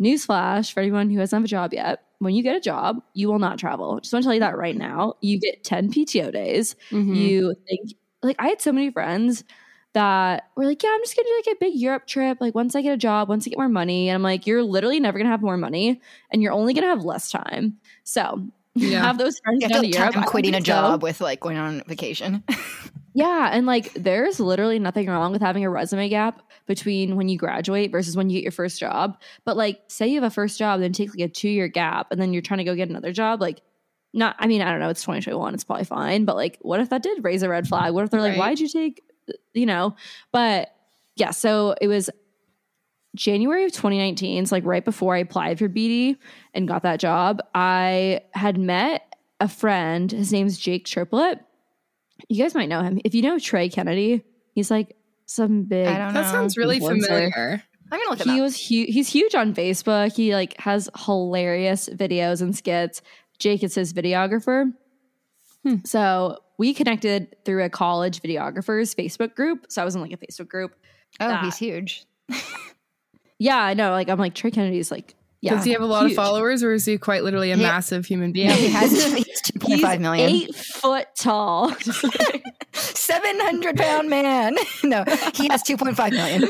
[0.00, 3.28] newsflash for anyone who hasn't have a job yet when you get a job you
[3.28, 6.32] will not travel just want to tell you that right now you get 10 pto
[6.32, 7.14] days mm-hmm.
[7.14, 7.92] you think
[8.24, 9.44] like I had so many friends
[9.94, 12.38] that were like, yeah, I'm just gonna do like a big Europe trip.
[12.40, 14.62] Like once I get a job, once I get more money, and I'm like, you're
[14.62, 17.78] literally never gonna have more money, and you're only gonna have less time.
[18.02, 19.02] So yeah.
[19.02, 20.16] have those friends you down to Europe.
[20.16, 21.04] I'm quitting a job so.
[21.04, 22.42] with like going on vacation.
[23.14, 27.38] yeah, and like there's literally nothing wrong with having a resume gap between when you
[27.38, 29.20] graduate versus when you get your first job.
[29.44, 32.08] But like, say you have a first job, then take like a two year gap,
[32.10, 33.60] and then you're trying to go get another job, like
[34.14, 36.88] not i mean i don't know it's 2021 it's probably fine but like what if
[36.90, 38.38] that did raise a red flag what if they're like right.
[38.38, 39.02] why'd you take
[39.52, 39.94] you know
[40.32, 40.74] but
[41.16, 42.08] yeah so it was
[43.14, 46.16] january of 2019 so like right before i applied for bd
[46.54, 51.40] and got that job i had met a friend his name's jake Triplett
[52.28, 54.24] you guys might know him if you know trey kennedy
[54.54, 54.96] he's like
[55.26, 56.22] some big I don't know.
[56.22, 57.06] that sounds really influencer.
[57.06, 58.44] familiar I'm gonna look him he up.
[58.44, 60.12] was hu- he's huge on Facebook.
[60.14, 63.02] He like has hilarious videos and skits.
[63.38, 64.72] Jake is his videographer.
[65.64, 65.76] Hmm.
[65.84, 69.66] So we connected through a college videographers Facebook group.
[69.68, 70.74] So I was in like a Facebook group.
[71.20, 72.04] Oh, that, he's huge.
[73.38, 73.90] yeah, I know.
[73.90, 76.12] Like I'm like Trey Kennedy's like yeah, Does he have a lot huge.
[76.12, 78.48] of followers, or is he quite literally a he, massive human being?
[78.48, 80.30] Yeah, he has he's 2.5 million.
[80.30, 81.70] Eight foot tall,
[82.72, 84.56] seven hundred pound man.
[84.82, 86.48] no, he has 2.5 million.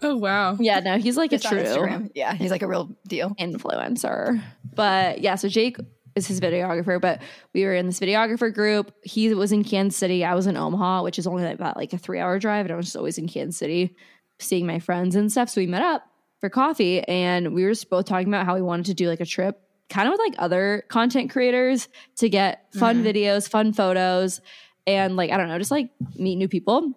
[0.00, 0.56] Oh wow!
[0.60, 2.08] Yeah, no, he's like Just a true.
[2.14, 4.40] Yeah, he's like a real deal influencer.
[4.76, 5.78] But yeah, so Jake
[6.16, 7.20] is his videographer, but
[7.52, 8.92] we were in this videographer group.
[9.02, 10.24] He was in Kansas City.
[10.24, 12.66] I was in Omaha, which is only about like a three hour drive.
[12.66, 13.96] And I was just always in Kansas City
[14.38, 15.48] seeing my friends and stuff.
[15.48, 16.04] So we met up
[16.40, 19.20] for coffee and we were just both talking about how we wanted to do like
[19.20, 23.06] a trip kind of with like other content creators to get fun mm-hmm.
[23.06, 24.40] videos, fun photos,
[24.86, 26.92] and like I don't know, just like meet new people.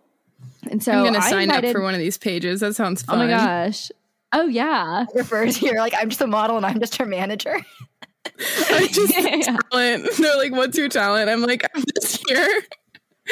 [0.69, 2.61] And so I'm gonna sign invited, up for one of these pages.
[2.61, 3.19] That sounds fun.
[3.19, 3.91] Oh my gosh.
[4.33, 5.05] Oh yeah.
[5.15, 7.55] Refers here like I'm just a model and I'm just her manager.
[8.69, 9.57] I'm just yeah.
[9.71, 10.09] talent.
[10.19, 12.61] They're like, "What's your talent?" I'm like, "I'm just here.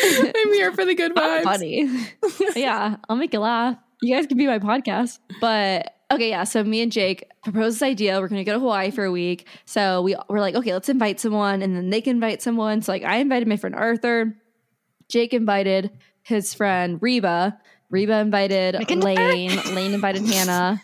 [0.02, 1.90] I'm here for the good vibes." funny.
[2.56, 3.78] yeah, I'll make you laugh.
[4.02, 6.44] You guys can be my podcast, but okay, yeah.
[6.44, 8.20] So me and Jake proposed this idea.
[8.20, 9.48] We're going to go to Hawaii for a week.
[9.66, 12.82] So we were like, okay, let's invite someone, and then they can invite someone.
[12.82, 14.36] So like, I invited my friend Arthur.
[15.08, 15.92] Jake invited
[16.24, 17.60] his friend Reba,
[17.91, 19.04] Reba invited McEntire?
[19.04, 19.76] Lane.
[19.76, 20.82] Lane invited Hannah.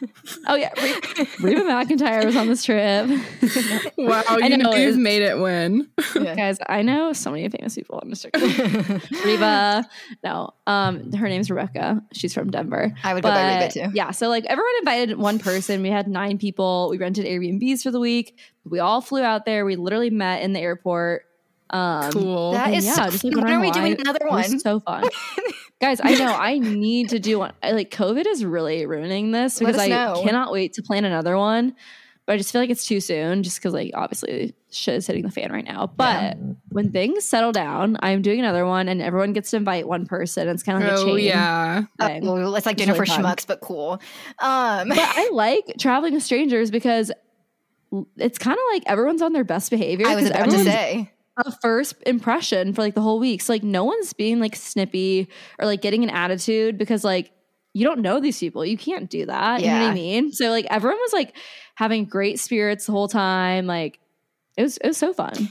[0.47, 3.09] Oh yeah, Re- Reba McEntire was on this trip.
[3.97, 5.87] Wow, I you know, know you've made it win.
[6.15, 6.35] Yeah.
[6.35, 7.99] Guys, I know so many famous people.
[8.01, 9.01] I'm just joking.
[9.25, 9.87] Reba.
[10.23, 12.01] No, um, her name's Rebecca.
[12.13, 12.93] She's from Denver.
[13.03, 13.91] I would go by Reba But, too.
[13.93, 15.81] Yeah, so like everyone invited one person.
[15.81, 16.87] We had nine people.
[16.89, 18.37] We rented Airbnbs for the week.
[18.63, 19.65] We all flew out there.
[19.65, 21.25] We literally met in the airport.
[21.69, 22.51] Um, Cool.
[22.51, 23.43] That and is so just like fun.
[23.43, 24.59] went When are we doing another It was one?
[24.59, 25.03] so fun,
[25.81, 25.99] guys.
[26.03, 27.53] I know I need to do one.
[27.61, 30.21] I, like COVID is really ruining this because I know.
[30.23, 31.75] cannot wait to plan another one.
[32.27, 35.23] But I just feel like it's too soon, just because like obviously shit is hitting
[35.23, 35.87] the fan right now.
[35.97, 36.37] But
[36.69, 40.47] when things settle down, I'm doing another one, and everyone gets to invite one person.
[40.47, 41.81] It's kind of like a oh chain yeah.
[41.99, 42.27] thing.
[42.27, 43.23] Uh, well, it's like It's dinner really for fun.
[43.25, 43.93] schmucks, but cool.
[44.39, 47.11] Um, but I like traveling with strangers because
[48.17, 50.07] it's kind of like everyone's on their best behavior.
[50.07, 51.11] I was 'cause about to say.
[51.37, 53.41] A first impression for like the whole week.
[53.41, 55.27] So like no one's being like snippy
[55.59, 57.31] or like getting an attitude because like
[57.73, 58.65] you don't know these people.
[58.65, 59.61] You can't do that.
[59.61, 59.89] You know what Yeah.
[59.91, 60.31] I mean?
[60.33, 61.35] So like everyone was like
[61.75, 63.65] having great spirits the whole time.
[63.65, 63.99] Like
[64.57, 65.49] it was it was so fun.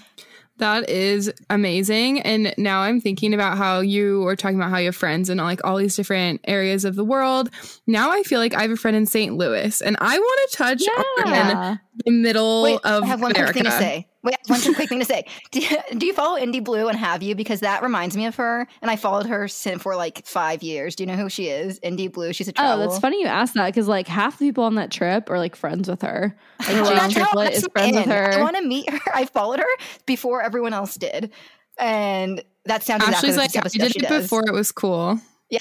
[0.58, 2.20] That is amazing.
[2.20, 5.38] And now I'm thinking about how you were talking about how you have friends in
[5.38, 7.48] like all these different areas of the world.
[7.86, 9.34] Now I feel like I have a friend in St.
[9.34, 13.54] Louis and I want to touch on the middle Wait, of I have one America.
[13.54, 14.06] quick thing to say.
[14.22, 15.24] Wait, one quick thing to say.
[15.50, 17.34] Do you, do you follow Indy Blue and have you?
[17.34, 20.94] Because that reminds me of her, and I followed her since for like five years.
[20.94, 21.80] Do you know who she is?
[21.82, 22.34] Indy Blue.
[22.34, 24.90] She's a Oh, that's funny you asked that because like half the people on that
[24.90, 26.36] trip are like friends with her.
[26.60, 28.12] Like Well, Jane that's how Triplett is friends with in.
[28.12, 29.00] I want to meet her.
[29.14, 29.66] I followed her
[30.04, 31.30] before everyone else did,
[31.78, 34.22] and that sounds exactly like like, the type I did she it does.
[34.24, 35.18] before it was cool.
[35.48, 35.58] Yeah,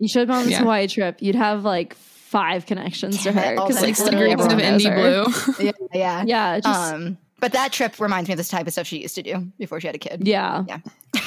[0.00, 0.58] you should have been on this Yeah.
[0.60, 1.22] Hawaii trip.
[1.22, 4.58] You'd have like five connections Damn to her because that like Six Literally degrees of
[4.58, 5.26] indy blue.
[5.60, 6.24] Yeah, yeah.
[6.26, 9.16] Yeah, just Um, but that trip reminds me of this type of stuff she used
[9.16, 10.26] to do before she had a kid.
[10.26, 10.64] yeah.
[10.68, 10.78] Yeah.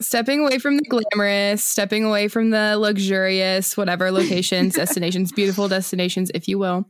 [0.00, 6.32] stepping away from the glamorous, stepping away from the luxurious, whatever locations, destinations, beautiful destinations,
[6.34, 6.84] if you will.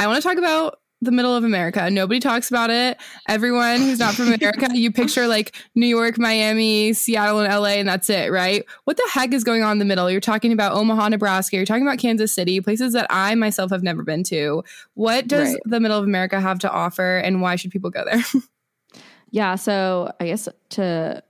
[0.00, 1.88] I want to talk about the middle of America.
[1.90, 2.98] Nobody talks about it.
[3.28, 7.88] Everyone who's not from America, you picture like New York, Miami, Seattle, and LA, and
[7.88, 8.64] that's it, right?
[8.84, 10.10] What the heck is going on in the middle?
[10.10, 11.56] You're talking about Omaha, Nebraska.
[11.56, 14.64] You're talking about Kansas City, places that I myself have never been to.
[14.94, 15.60] What does Right.
[15.64, 18.22] the middle of America have to offer, and why should people go there?
[19.30, 21.22] Yeah, so I guess to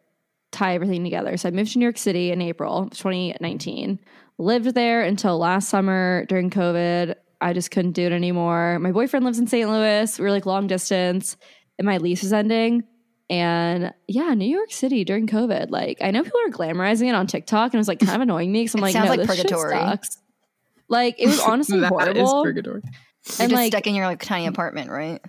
[0.53, 1.37] tie everything together.
[1.37, 3.99] So I moved to New York City in April 2019.
[4.39, 7.17] Lived there until last summer during COVID.
[7.41, 8.79] I just couldn't do it anymore.
[8.81, 9.69] My boyfriend lives in St.
[9.69, 10.19] Louis.
[10.19, 11.37] We are like long distance,
[11.79, 12.85] and my lease is ending.
[13.31, 15.71] And yeah, New York City during COVID.
[15.71, 18.23] Like I know people are glamorizing it on TikTok, and it was like kind of
[18.23, 19.75] annoying me because I'm It like, sounds no, like this shit purgatory.
[19.75, 20.19] sucks.
[20.89, 22.43] Like it was honestly That is horrible.
[22.45, 22.81] purgatory.
[22.85, 25.21] You're and just like stuck in your like tiny apartment, right?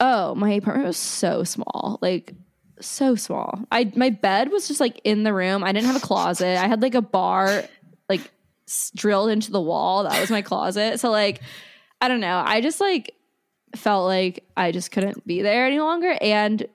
[0.00, 1.98] Oh, my apartment was so small.
[2.02, 2.34] Like
[2.80, 3.60] so small.
[3.72, 5.64] I my bed was just like in the room.
[5.64, 6.58] I didn't have a closet.
[6.62, 7.64] I had like a bar
[8.08, 8.30] like
[8.94, 10.04] drilled into the wall.
[10.04, 11.00] That was my closet.
[11.00, 11.40] So like
[12.00, 12.42] I don't know.
[12.44, 13.14] I just like
[13.76, 16.66] felt like I just couldn't be there any longer and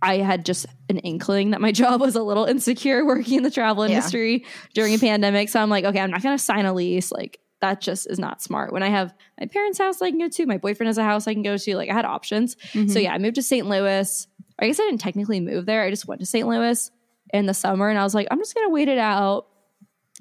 [0.00, 3.50] I had just an inkling that my job was a little insecure working in the
[3.50, 3.96] travel Yeah.
[3.96, 5.48] industry during a pandemic.
[5.48, 7.10] So I'm like, okay, I'm not going to sign a lease.
[7.10, 8.72] Like that just is not smart.
[8.72, 11.26] When I have my parents' house I can go to, my boyfriend has a house
[11.26, 11.76] I can go to.
[11.76, 12.56] Like I had options.
[12.72, 12.98] So mm-hmm.
[12.98, 13.66] yeah, I moved to St.
[13.66, 14.26] Louis.
[14.58, 15.82] I guess I didn't technically move there.
[15.82, 16.46] I just went to St.
[16.46, 16.90] Louis
[17.32, 19.46] in the summer, and I was like, I'm just gonna wait it out.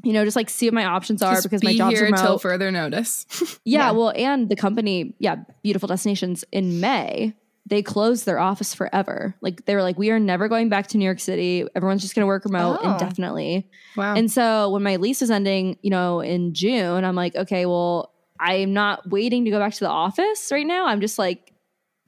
[0.03, 2.05] You know, just like see what my options are Just because be my job's here
[2.05, 2.21] remote.
[2.21, 3.25] till further notice.
[3.65, 3.91] yeah, Yeah.
[3.91, 7.33] well, and the company, yeah, Beautiful Destinations in May,
[7.65, 9.35] they closed their office forever.
[9.41, 11.65] Like they were like, we are never going back to New York City.
[11.75, 12.93] Everyone's just gonna work remote Oh.
[12.93, 13.67] indefinitely.
[13.95, 14.13] wow.
[14.15, 18.13] And so when my lease is ending, you know, in June, I'm like, okay, well,
[18.39, 20.85] I'm not waiting to go back to the office right now.
[20.85, 21.51] I'm just like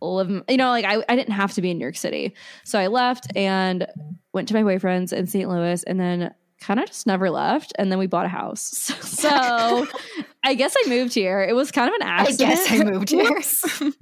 [0.01, 2.35] living, you know, like I, I didn't have to be in New York City.
[2.63, 3.87] So I left and
[4.31, 5.49] went to my boyfriend's in St.
[5.49, 7.73] Louis and then kind of just never left.
[7.77, 8.91] And then we bought a house.
[9.19, 9.85] So
[10.45, 11.41] I guess I moved here.
[11.41, 12.49] It was kind of an accident.
[12.51, 13.91] I guess I moved here.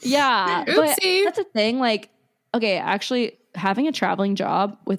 [0.00, 0.64] Yeah.
[0.66, 1.24] But Oopsie.
[1.24, 1.78] that's the thing.
[1.78, 2.08] Like,
[2.52, 4.98] okay, actually having a traveling job with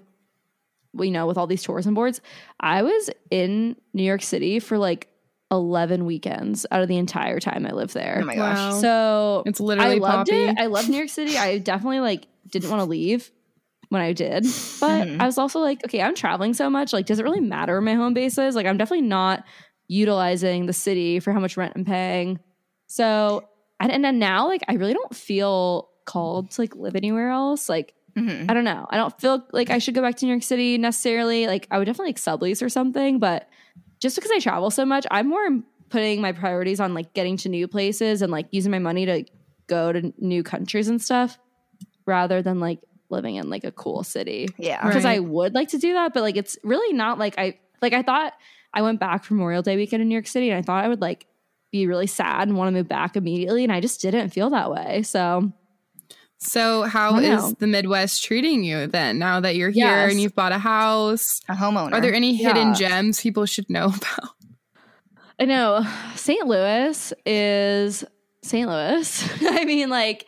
[0.97, 2.21] you know, with all these tourism boards,
[2.59, 5.07] I was in New York City for like
[5.51, 8.19] 11 weekends out of the entire time I lived there.
[8.21, 8.57] Oh my gosh.
[8.57, 8.79] Wow.
[8.79, 10.43] So It's literally I loved Poppy.
[10.45, 10.57] it.
[10.57, 11.37] I loved New York City.
[11.37, 13.29] I definitely like didn't want to leave
[13.89, 14.43] when I did.
[14.79, 15.21] But Mhm.
[15.21, 16.93] I was also like, okay, I'm traveling so much.
[16.93, 18.55] Like, does it really matter where my home base is?
[18.55, 19.43] Like, I'm definitely not
[19.87, 22.39] utilizing the city for how much rent I'm paying.
[22.87, 23.43] So,
[23.79, 27.69] and, and then now, like, I really don't feel called to like live anywhere else.
[27.69, 28.49] Like, Mhm.
[28.49, 28.87] I don't know.
[28.89, 31.45] I don't feel like I should go back to New York City necessarily.
[31.47, 33.19] Like, I would definitely like sublease or something.
[33.19, 33.47] But
[33.99, 35.47] just because I travel so much, I'm more
[35.89, 39.23] putting my priorities on like getting to new places and like using my money to
[39.67, 41.37] go to new countries and stuff
[42.05, 44.85] rather than like living in like a cool city Yeah.
[44.85, 45.15] because Right.
[45.17, 48.01] I would like to do that, but like it's really not like I like I
[48.01, 48.33] thought
[48.73, 50.87] I went back for Memorial Day weekend in New York City and I thought I
[50.87, 51.25] would like
[51.71, 53.63] be really sad and want to move back immediately.
[53.63, 55.03] And I just didn't feel that way.
[55.03, 55.51] So
[56.39, 57.55] So, how is know.
[57.59, 59.17] the Midwest treating you then?
[59.19, 60.11] Now that you're here Yes.
[60.11, 61.93] and you've bought a house, A homeowner.
[61.93, 62.73] are there any hidden Yeah.
[62.73, 64.29] gems people should know about?
[65.39, 66.45] I know St.
[66.47, 68.03] Louis is
[68.43, 68.67] St.
[68.69, 69.29] Louis.
[69.41, 70.25] I mean, like,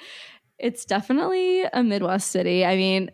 [0.59, 2.65] it's definitely a Midwest city.
[2.65, 3.11] I mean,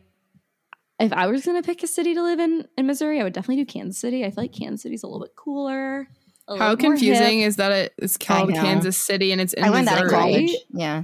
[0.99, 3.33] if I was going to pick a city to live in in Missouri, I would
[3.33, 4.23] definitely do Kansas City.
[4.25, 6.07] I feel like Kansas City's a little bit cooler.
[6.47, 7.47] How confusing hip.
[7.47, 8.53] is that it- it's called.
[8.53, 10.19] Kansas City and it's in I learned that in Missouri?
[10.21, 10.55] college.
[10.73, 11.03] Yeah.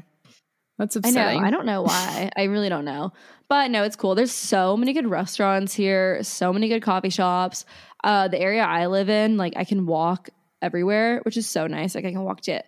[0.78, 1.42] That's I upsetting.
[1.42, 1.48] know.
[1.48, 2.32] I don't know why.
[2.38, 3.12] I really don't know.
[3.50, 4.16] But no, it's cool.
[4.16, 7.66] There's so many good restaurants here, so many good coffee shops.
[8.04, 10.30] Uh, the area I live in, like I can walk
[10.62, 11.96] everywhere, which is so nice.
[11.96, 12.64] Like I can walk to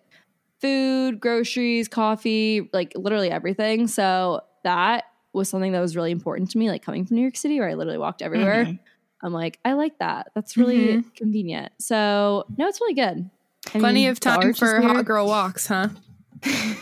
[0.63, 3.87] food, groceries, coffee, like literally everything.
[3.87, 6.69] So that was something that was really important to me.
[6.69, 8.65] Like coming from New York City, where I literally walked everywhere.
[8.65, 8.79] Mhm.
[9.21, 10.31] I'm like, I like that.
[10.35, 11.73] That's really convenient.
[11.79, 13.29] So no, it's really good.
[13.67, 15.89] I Plenty mean, of time for hot girl walks, huh?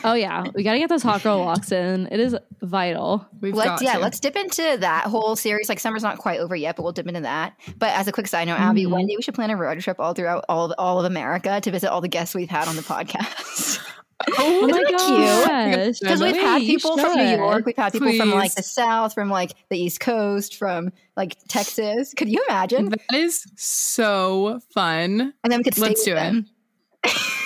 [0.03, 2.07] Oh yeah, we got to get those hot girl walks in.
[2.11, 3.25] It is vital.
[3.39, 3.99] We've Let's got yeah, to.
[3.99, 5.69] let's dip into that whole series.
[5.69, 7.53] Like summer's not quite over yet, but we'll dip into that.
[7.77, 8.91] But as a quick side note, Abby, Mhm.
[8.91, 11.61] one day we should plan a road trip all throughout all of, all of America
[11.61, 13.79] to visit all the guests we've had on the podcast.
[14.37, 15.99] Oh Isn't my that cute?
[15.99, 17.23] Because we've had people from New.
[17.37, 21.35] York, we've had people from like the South, from like the East Coast, from like
[21.47, 22.13] Texas.
[22.15, 22.89] Could you imagine?
[22.89, 25.33] That is so fun.
[25.43, 26.45] And then we could stay Let's with do it.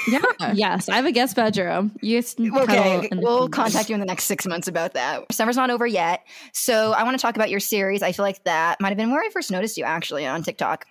[0.08, 0.20] Yeah.
[0.54, 1.92] Yes, I have a guest bedroom.
[2.02, 5.24] You Okay, cuddle in the we'll contact you in the next six months about that.
[5.32, 6.24] Summer's not over yet.
[6.54, 8.04] So I want to talk about your series.
[8.04, 10.86] I feel like that might have been where I first noticed you actually on TikTok.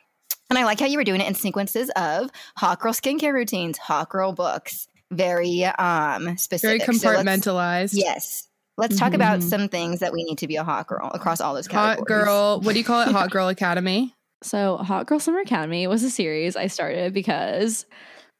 [0.50, 3.78] And I like how you were doing it in sequences of hot girl skincare routines,
[3.78, 6.82] hot girl books, very um Very specific.
[6.82, 7.90] So let's- compartmentalized.
[7.94, 8.48] yes.
[8.76, 9.42] Let's talk about Mhm.
[9.50, 12.24] some things that we need to be a hot girl across all those Hot categories.
[12.24, 12.60] girl.
[12.60, 13.08] What do you call it?
[13.12, 14.12] Hot girl academy.
[14.42, 17.86] So, Hot Girl Summer Academy was a series I started because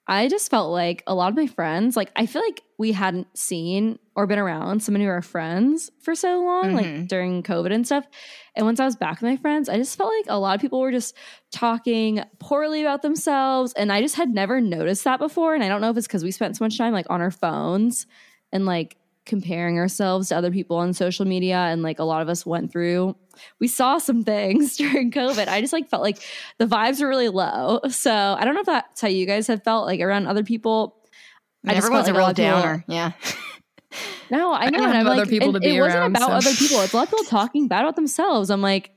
[0.07, 3.27] I just felt like a lot of my friends, like, I feel like we hadn't
[3.39, 7.09] seen or been around some of our friends for so long, like Mhm.
[7.09, 8.07] during COVID and stuff.
[8.55, 10.61] And once I was back with my friends, I just felt like a lot of
[10.61, 11.17] people were just
[11.53, 13.73] talking poorly about themselves.
[13.75, 15.55] And I just had never noticed that before.
[15.55, 17.31] And I don't know if it's because we spent so much time like on our
[17.31, 18.07] phones
[18.53, 21.57] and like comparing ourselves to other people on social media.
[21.57, 23.17] And like a lot of us went through,
[23.59, 25.49] we saw some things during COVID.
[25.49, 26.19] I just like felt like
[26.59, 27.81] the vibes were really low.
[27.89, 30.97] So I don't know if that's how you guys have felt like around other people.
[31.67, 32.79] I just Everyone's felt a like a real downer.
[32.81, 33.13] people- Yeah.
[34.31, 34.79] No, I know.
[34.79, 36.49] don't and have I'm other like, people be it wasn't around, about so.
[36.49, 36.81] other people.
[36.81, 38.51] It's a lot of people talking bad about themselves.
[38.51, 38.91] I'm like,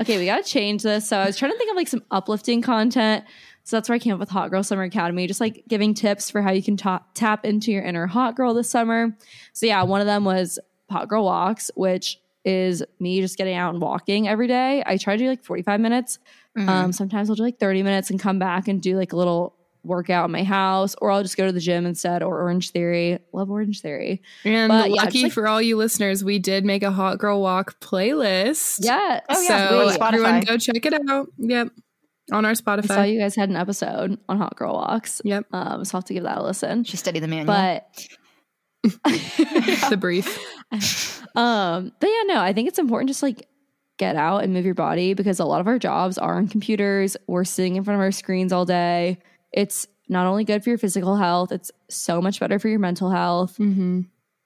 [0.00, 1.08] okay, we got to change this.
[1.08, 3.24] So I was trying to think of like some uplifting content.
[3.68, 6.30] So that's where I came up with Hot Girl Summer Academy, just like giving tips
[6.30, 9.14] for how you can ta- tap into your inner hot girl this summer.
[9.52, 13.74] So yeah, one of them was Hot Girl Walks, which is me just getting out
[13.74, 14.82] and walking every day.
[14.86, 16.18] I try to do like 45 minutes.
[16.56, 16.66] Mhm.
[16.66, 19.54] Um, sometimes I'll do like 30 minutes and come back and do like a little
[19.84, 23.18] workout in my house, or I'll just go to the gym instead, or Orange Theory.
[23.34, 24.22] Love Orange Theory.
[24.46, 27.18] And But, yeah, lucky just like- for all you listeners, we did make a hot
[27.18, 28.78] girl walk playlist.
[28.82, 29.20] Yeah.
[29.28, 30.12] Oh, yeah, so wait, Spotify.
[30.14, 31.28] everyone go check it out.
[31.36, 31.68] Yep.
[32.32, 32.90] On our Spotify.
[32.90, 35.22] I saw you guys had an episode on Hot Girl Walks.
[35.24, 35.46] Yep.
[35.52, 36.84] Um, so I'll have to give that a listen.
[36.84, 37.46] She studied the manual.
[37.46, 38.06] But
[39.90, 40.26] the brief.
[41.34, 43.48] um, but yeah, no, I think it's important just like
[43.96, 47.16] get out and move your body because a lot of our jobs are on computers.
[47.26, 49.18] We're sitting in front of our screens all day.
[49.52, 53.10] It's not only good for your physical health, it's so much better for your mental
[53.10, 53.58] health.
[53.58, 54.02] Mm-hmm.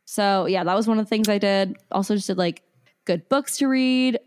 [0.07, 1.77] So yeah, that was one of the things I did.
[1.91, 2.63] Also, just did like
[3.05, 4.19] good books to read.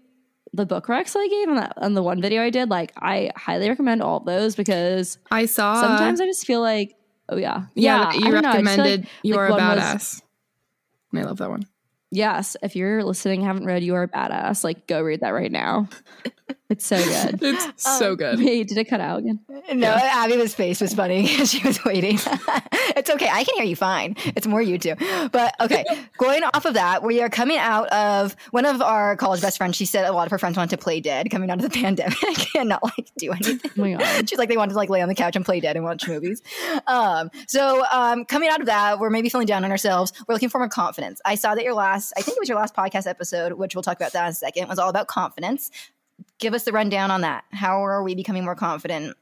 [0.55, 3.31] The book recs I gave on that on the one video I did, like I
[3.35, 5.81] highly recommend all of those because I saw.
[5.81, 6.95] sometimes I just feel like,
[7.27, 9.47] oh yeah, yeah, I you don't know, I just feel like- recommended You like Are
[9.47, 10.21] a one was- Badass.
[11.13, 11.63] I love that one.
[12.11, 14.63] Yes, if you're listening, haven't read, you are a badass.
[14.63, 15.89] Like, go read that right now.
[16.69, 17.39] It's so good.
[17.55, 18.39] It's so good.
[18.39, 19.39] Wait, did it cut out again?
[19.73, 21.25] No, Abby's face was funny.
[21.45, 22.17] she was waiting.
[22.95, 23.29] it's okay.
[23.29, 24.15] I can hear you fine.
[24.35, 24.95] It's more you two.
[25.31, 25.85] But okay,
[26.17, 29.75] going off of that, we are coming out of one of our college best friends.
[29.75, 31.69] She said a lot of her friends wanted to play dead coming out of the
[31.69, 33.59] pandemic and not like do anything.
[33.77, 34.29] Oh my god.
[34.29, 36.07] She's like they wanted to like lay on the couch and play dead and watch
[36.07, 36.41] movies.
[36.87, 40.13] Um, so um, coming out of that, we're maybe feeling down on ourselves.
[40.27, 41.21] We're looking for more confidence.
[41.25, 43.83] I saw that your last, I think it was your last podcast episode, which we'll
[43.83, 45.69] talk about that in a second, was all about confidence.
[46.39, 47.43] Give us the rundown on that.
[47.51, 49.15] How are we becoming more confident?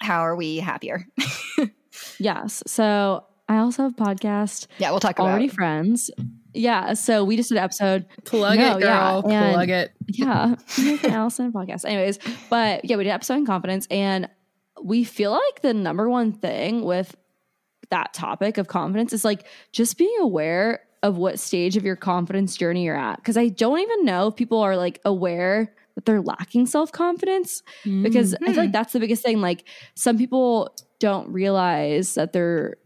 [0.00, 1.06] How are we happier?
[2.18, 2.62] Yes.
[2.66, 5.48] So I also have a podcast, Yeah, we'll talk about Already.
[5.48, 6.10] Friends.
[6.52, 6.92] Yeah.
[6.92, 8.04] So we just did an episode.
[8.24, 9.32] Plug No, it, yeah, girl.
[9.32, 9.92] and- Plug it.
[10.08, 10.56] Yeah.
[11.04, 11.86] Allison podcast.
[11.86, 12.18] Anyways,
[12.50, 13.86] but yeah, we did an episode on confidence.
[13.90, 14.28] And
[14.82, 17.16] we feel like the number one thing with
[17.90, 22.56] that topic of confidence is like just being aware of what stage of your confidence
[22.58, 23.22] journey you're at.
[23.24, 28.34] Cause I don't even know if people are like aware that they're lacking self-confidence because
[28.34, 28.72] I feel like mm-hmm.
[28.72, 32.76] that's the biggest thing like some people don't realize that they're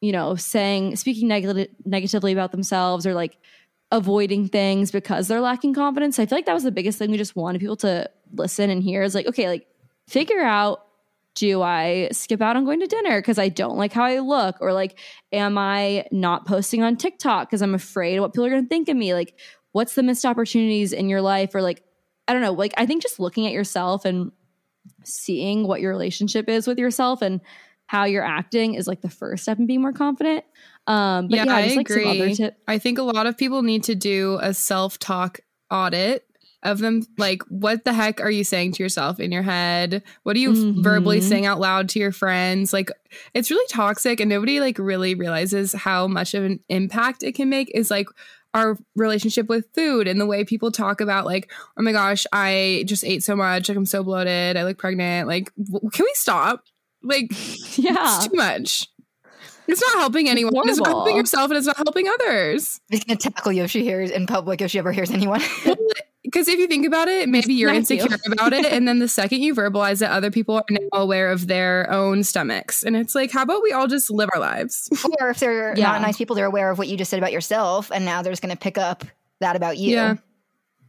[0.00, 3.36] you know saying speaking neg- negatively about themselves or like
[3.90, 6.18] avoiding things because they're lacking confidence.
[6.18, 8.82] I feel like that was the biggest thing we just wanted people to listen and
[8.82, 9.66] hear is like, okay, like
[10.06, 10.84] figure out
[11.34, 14.56] do I skip out on going to dinner because I don't like how I look?
[14.60, 14.98] Or like,
[15.32, 18.68] am I not posting on TikTok because I'm afraid of what people are going to
[18.68, 19.14] think of me?
[19.14, 19.38] Like,
[19.70, 21.54] what's the missed opportunities in your life?
[21.54, 21.84] Or like,
[22.28, 22.52] I don't know.
[22.52, 24.30] Like, I think just looking at yourself and
[25.04, 27.40] seeing what your relationship is with yourself and
[27.86, 30.44] how you're acting is like the first step in being more confident.
[30.86, 32.50] Um, but Yeah, yeah, I just like agree.
[32.68, 36.24] I think a lot of people need to do a self talk audit
[36.62, 37.02] of them.
[37.16, 40.02] Like, what the heck are you saying to yourself in your head?
[40.24, 40.82] What are you Mhm.
[40.82, 42.72] verbally saying out loud to your friends?
[42.72, 42.90] Like,
[43.32, 47.48] it's really toxic, and nobody like really realizes how much of an impact it can
[47.48, 47.70] make.
[47.74, 48.08] Is like
[48.54, 52.84] our relationship with food and the way people talk about like, oh my gosh, I
[52.86, 55.28] just ate so much, like I'm so bloated, I look pregnant.
[55.28, 56.64] Like, w- can we stop?
[57.02, 57.30] Like,
[57.76, 57.94] Yeah.
[58.16, 58.88] it's too much.
[59.66, 60.66] It's not helping anyone.
[60.68, 61.18] It's not helping horrible.
[61.18, 62.80] yourself, and it's not helping others.
[62.88, 65.42] He's gonna tackle you if she hears in public if she ever hears anyone.
[66.30, 67.96] Because if you think about it, maybe you're Thank you.
[67.96, 71.30] insecure about it, and then the second you verbalize it, other people are now aware
[71.30, 74.88] of their own stomachs, and it's like, how about we all just live our lives?
[75.20, 75.92] or if they're Yeah.
[75.92, 78.32] not nice people, they're aware of what you just said about yourself, and now they're
[78.32, 79.04] just gonna pick up
[79.40, 79.94] that about you.
[79.94, 80.14] Yeah.
[80.14, 80.20] So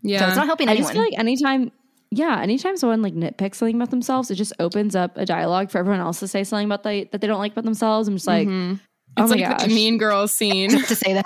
[0.02, 0.84] Yeah, it's not helping I anyone.
[0.88, 1.72] just feel like anytime,
[2.12, 5.78] yeah, anytime someone like nitpicks something about themselves, it just opens up a dialogue for
[5.78, 8.08] everyone else to say something about they, that they don't like about themselves.
[8.08, 8.80] I'm just like, Mhm.
[9.18, 9.68] oh it's my like gosh.
[9.68, 10.70] the Mean girl scene.
[10.72, 11.26] Just to say that.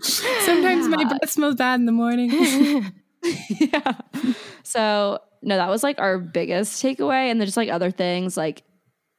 [0.02, 2.30] Sometimes my breath smells bad in the morning.
[3.48, 3.92] yeah.
[4.62, 8.62] So no, that was like our biggest takeaway, and then just like other things like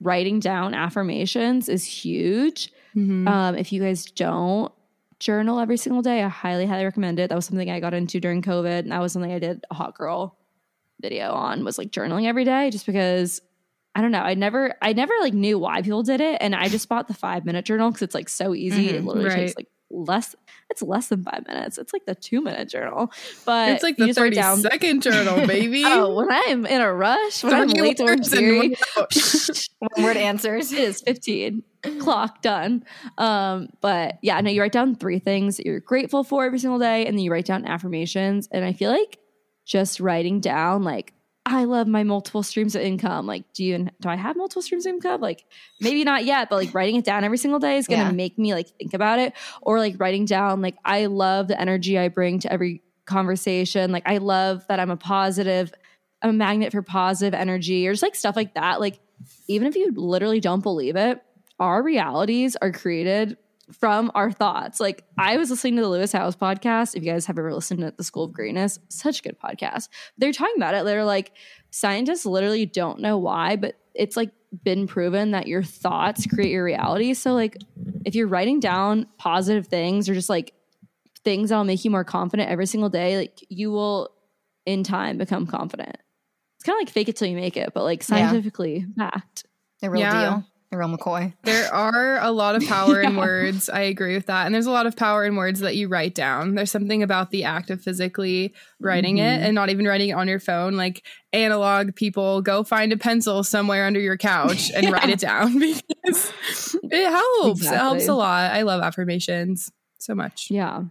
[0.01, 2.71] writing down affirmations is huge.
[2.95, 3.27] Mhm.
[3.27, 4.71] Um, if you guys don't
[5.19, 7.29] journal every single day, I highly, highly recommend it.
[7.29, 9.73] That was something I got into during COVID, and that was something I did a
[9.73, 10.37] hot girl
[11.01, 13.41] video on was like journaling every day, just because
[13.95, 14.19] I don't know.
[14.21, 17.13] I never, I never like knew why people did it, and I just bought the
[17.13, 18.89] five minute journal because it's like so easy.
[18.89, 20.35] it Mhm, literally takes like less.
[20.69, 21.77] It's less than five minutes.
[21.77, 23.11] It's like the two minute journal,
[23.45, 24.57] but it's like the 30 down.
[24.59, 25.83] second journal, baby.
[25.85, 28.75] Oh, when I'm in a rush, when I'm late to work theory.
[29.79, 30.71] One word answers.
[30.71, 31.63] it is 15
[31.99, 32.83] clock done
[33.17, 36.77] um but yeah no you write down three things that you're grateful for every single
[36.77, 39.17] day and then you write down affirmations and i feel like
[39.65, 41.13] just writing down like
[41.51, 43.25] i love my multiple streams of income.
[43.25, 45.19] Like do you do i have multiple streams of income?
[45.21, 45.45] Like
[45.81, 48.11] maybe not yet but like writing it down every single day is gonna Yeah.
[48.11, 49.33] make me like think about it.
[49.61, 53.91] Or like writing down like i love the energy i bring to every conversation.
[53.91, 55.73] Like i love that i'm a positive
[56.21, 58.79] i'm a magnet for positive energy or just like stuff like that.
[58.79, 58.99] Like
[59.47, 61.21] even if you literally don't believe it,
[61.59, 63.37] our realities are created
[63.71, 64.79] from our thoughts.
[64.79, 66.95] Like I was listening to the Lewis Howes podcast.
[66.95, 69.89] If you guys have ever listened to the School of Greatness, such a good podcast.
[70.17, 70.85] They're talking about it.
[70.85, 71.31] They're like,
[71.71, 74.31] scientists literally don't know why, but it's like
[74.63, 77.13] been proven that your thoughts create your reality.
[77.13, 77.57] So like
[78.05, 80.53] if you're writing down positive things or just like
[81.23, 84.09] things that'll make you more confident every single day, like you will
[84.65, 85.95] in time become confident.
[86.55, 88.05] It's kind of like fake it till you make it, but like Yeah.
[88.05, 89.45] scientifically backed.
[89.81, 90.21] The real Yeah.
[90.29, 90.43] deal.
[90.71, 91.33] Real McCoy.
[91.43, 93.69] There are a lot of power in words.
[93.69, 94.45] I agree with that.
[94.45, 96.53] And there's a lot of power in words that you write down.
[96.55, 99.45] There's something about the act of physically writing it Mhm.
[99.45, 100.73] and not even writing it on your phone.
[100.75, 101.03] Like
[101.33, 106.33] analog people, go find a pencil somewhere under your couch and write it down because
[106.83, 107.61] it helps.
[107.65, 108.51] It helps a lot.
[108.51, 110.47] I love affirmations so much.
[110.51, 110.83] Yeah.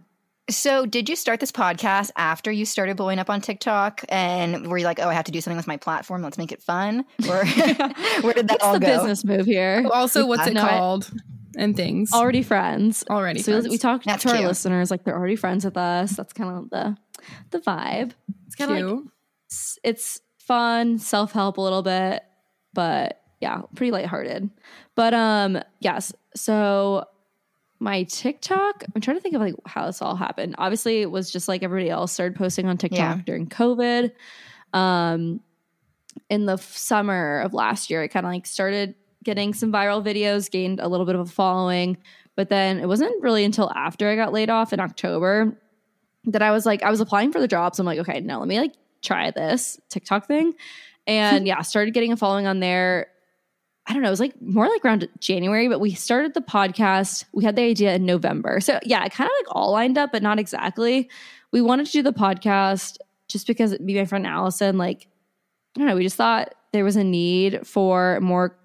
[0.49, 4.03] So, did you start this podcast after you started blowing up on TikTok?
[4.09, 6.21] And were you like, oh, I have to do something with my platform?
[6.21, 7.05] Let's make it fun?
[7.29, 7.45] Or
[8.21, 8.87] where did that What's all the go?
[8.97, 9.85] business move here?
[9.91, 11.11] Also, what's it No, I- called?
[11.57, 12.13] and things.
[12.13, 13.03] Already friends.
[13.09, 13.71] Already So we- friends.
[13.71, 16.11] we talked That's to our listeners like they're already friends with us.
[16.11, 16.97] That's kind of the
[17.51, 18.11] the vibe.
[18.47, 19.05] It's kind of like
[19.47, 22.23] it's, it's fun, self help a little bit,
[22.73, 24.49] but yeah, pretty lighthearted.
[24.95, 26.13] But um, yes.
[26.35, 27.05] So
[27.79, 30.55] my TikTok, I'm trying to think of like how this all happened.
[30.57, 33.21] Obviously, it was just like everybody else started posting on TikTok Yeah.
[33.25, 34.11] during COVID.
[34.73, 35.39] Um,
[36.29, 40.03] in the f- summer of last year, I kind of like started getting some viral
[40.03, 41.97] videos, gained a little bit of a following.
[42.35, 45.57] But then it wasn't really until after I got laid off in October
[46.25, 47.79] that I was like, I was applying for the jobs.
[47.79, 50.53] I'm like, okay, now let me like try this TikTok thing.
[51.07, 53.07] And yeah, started getting a following on there.
[53.89, 57.25] I don't know, it was like more like around January, but we started the podcast.
[57.33, 58.59] We had the idea in November.
[58.61, 61.09] So yeah, it kind of like all lined up, but not exactly.
[61.51, 65.07] We wanted to do the podcast just because me, my friend Allison, like,
[65.75, 68.55] I don't know, we just thought there was a need for more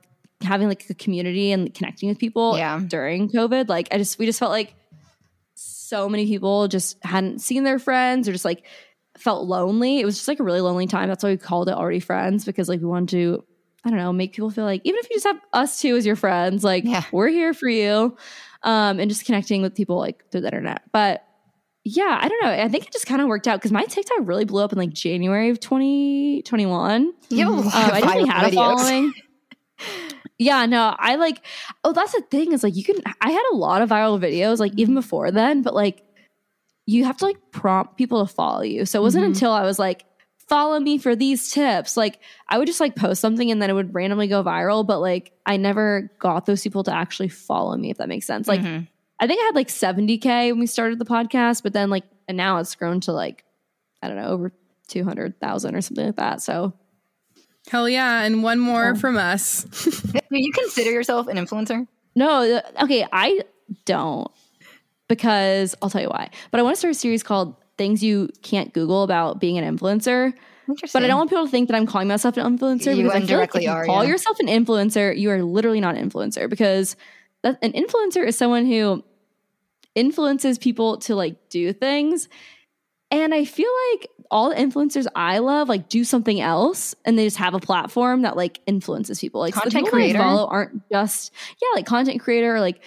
[0.42, 2.78] having like a community and connecting with people Yeah.
[2.86, 3.68] during COVID.
[3.70, 4.74] Like I just we just felt like
[5.54, 8.64] so many people just hadn't seen their friends or just like
[9.16, 10.00] felt lonely.
[10.00, 11.08] It was just like a really lonely time.
[11.08, 13.44] That's why we called it already friends because like we wanted to,
[13.84, 16.06] I don't know, make people feel like even if you just have us two as
[16.06, 17.04] your friends, like Yeah.
[17.12, 18.16] we're here for you.
[18.62, 20.82] Um, and just connecting with people like through the internet.
[20.90, 21.22] But
[21.84, 22.50] yeah, I don't know.
[22.50, 24.78] I think it just kind of worked out because my TikTok really blew up in
[24.78, 27.12] like January of 2021.
[27.28, 29.12] You have a Um, lot I really viral a following.
[30.38, 31.44] yeah, no, I like.
[31.84, 32.96] Oh, that's the thing is like you can.
[33.20, 36.02] I had a lot of viral videos like even before then, but like
[36.86, 38.84] you have to like prompt people to follow you.
[38.86, 39.28] So it wasn't Mhm.
[39.28, 40.04] until I was like,
[40.48, 41.96] follow me for these tips.
[41.96, 45.00] Like I would just like post something and then it would randomly go viral, but
[45.00, 47.90] like I never got those people to actually follow me.
[47.90, 48.46] If that makes sense.
[48.48, 48.88] Like Mhm.
[49.20, 52.36] I think I had like 70k when we started the podcast, but then like and
[52.36, 53.44] now it's grown to like
[54.02, 54.52] I don't know over
[54.88, 56.42] 200,000 or something like that.
[56.42, 56.74] So
[57.70, 58.22] Hell yeah.
[58.22, 59.00] And one more Yeah.
[59.00, 59.64] from us.
[59.84, 61.86] do you consider yourself an influencer?
[62.14, 63.40] No, uh, okay, I
[63.86, 64.30] don't
[65.08, 66.30] because I'll tell you why.
[66.50, 69.76] But I want to start a series called Things You Can't Google About Being an
[69.76, 70.32] Influencer.
[70.68, 70.98] Interesting.
[70.98, 73.22] But I don't want people to think that I'm calling myself an influencer You because
[73.22, 74.10] I feel like indirectly if you are, call yeah.
[74.10, 76.96] yourself an influencer, you are literally not an influencer because
[77.42, 79.04] that, an influencer is someone who
[79.94, 82.28] influences people to like do things.
[83.10, 87.24] And I feel like all the influencers I love like do something else and they
[87.24, 89.40] just have a platform that like influences people.
[89.40, 92.80] Like so the Content people that I follow aren't just yeah, like content creator, like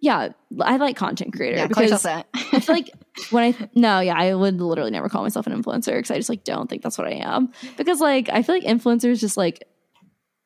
[0.00, 0.28] yeah,
[0.60, 2.26] I like content creator Yeah, because that.
[2.34, 2.90] I feel like
[3.30, 6.28] when I no, yeah, I would literally never call myself an influencer because I just
[6.28, 7.52] like don't think that's what I am.
[7.76, 9.64] Because like I feel like influencers just like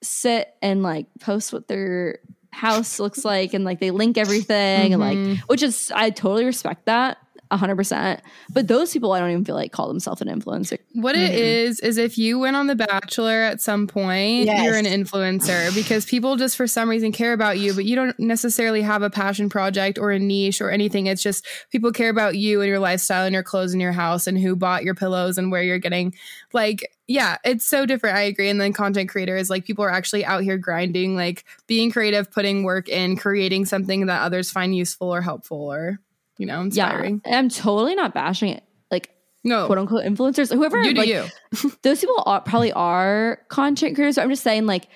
[0.03, 2.19] sit and like post what their
[2.51, 5.29] house looks like and like they link everything and Mhm.
[5.33, 7.19] like which is I totally respect that
[7.51, 8.21] hundred percent.
[8.51, 10.79] But those people I don't even feel like call themselves an influencer.
[10.93, 14.65] What it is is if you went on The Bachelor at some point, Yes.
[14.65, 18.19] you're an influencer because people just for some reason care about you, but you don't
[18.19, 21.07] necessarily have a passion project or a niche or anything.
[21.07, 24.27] It's just people care about you and your lifestyle and your clothes in your house
[24.27, 26.15] and who bought your pillows and where you're getting
[26.53, 28.17] like yeah, it's so different.
[28.17, 28.49] I agree.
[28.49, 32.65] And then content creators, like people are actually out here grinding, like being creative, putting
[32.65, 36.01] work in, creating something that others find useful or helpful or
[36.39, 37.21] you know, inspiring.
[37.27, 37.39] Yeah.
[37.39, 38.63] I'm totally not bashing it.
[38.91, 39.11] Like
[39.45, 40.53] No, quote unquote influencers.
[40.55, 41.25] Whoever you like, you.
[41.83, 44.17] those people are, probably are content creators.
[44.17, 44.89] But I'm just saying, like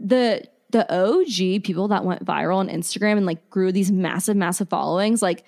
[0.00, 4.68] the the OG people that went viral on Instagram and like grew these massive, massive
[4.68, 5.44] followings, like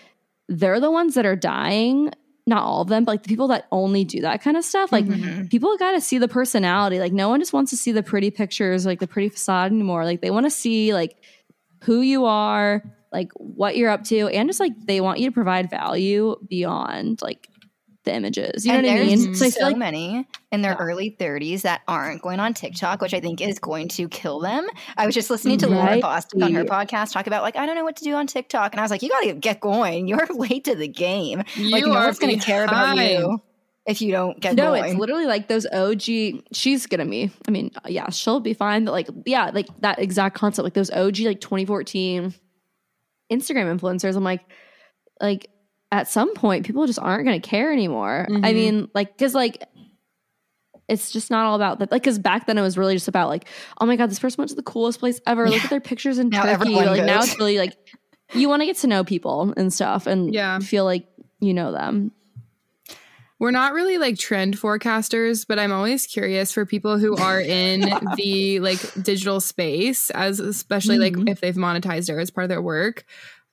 [0.48, 2.10] they're the ones that are dying.
[2.48, 4.92] Not all of them, but like the people that only do that kind of stuff.
[4.92, 5.50] Like Mhm.
[5.50, 7.00] people got to see the personality.
[7.00, 10.04] Like no one just wants to see the pretty pictures, like the pretty facade anymore.
[10.04, 11.16] Like they want to see like
[11.82, 12.84] who you are,
[13.16, 17.22] like what you're up to, and just like they want you to provide value beyond
[17.22, 17.48] like
[18.04, 18.64] the images.
[18.64, 19.18] You know and what I mean?
[19.18, 19.34] Mm-hmm.
[19.34, 20.78] So, I feel like many in their Yeah.
[20.78, 24.66] early 30s that aren't going on TikTok, which I think is going to kill them.
[24.96, 26.02] I was just listening to Laura Right.
[26.02, 28.72] Boston on her podcast talk about like I don't know what to do on TikTok,
[28.72, 30.06] and I was like, you got to get going.
[30.08, 31.42] You're late to the game.
[31.56, 33.40] You like no are one's going to care about you
[33.86, 34.84] if you don't get no, going.
[34.84, 36.02] it's literally like those OG.
[36.52, 37.30] She's gonna be.
[37.46, 38.84] I mean, yeah, she'll be fine.
[38.84, 42.34] But like, yeah, like that exact concept, like those OG, like 2014
[43.30, 44.16] Instagram influencers.
[44.16, 44.44] I'm like,
[45.20, 45.48] like
[45.92, 48.26] at some point, people just aren't gonna care anymore.
[48.28, 48.54] I Mhm.
[48.54, 49.62] mean, like, because like.
[50.88, 51.90] It's just not all about that.
[51.90, 53.48] Like, because back then it was really just about like,
[53.80, 55.48] oh my god, this person went to the coolest place ever.
[55.50, 56.76] Look at their pictures in Now Turkey.
[56.76, 57.76] Like now it's really like
[58.34, 60.60] you want to get to know people and stuff, and Yeah.
[60.60, 61.08] feel like
[61.40, 62.12] you know them.
[63.38, 67.80] We're not really like trend forecasters, but I'm always curious for people who are in
[68.16, 71.18] the like digital space, as especially Mhm.
[71.18, 73.04] like if they've monetized it as part of their work.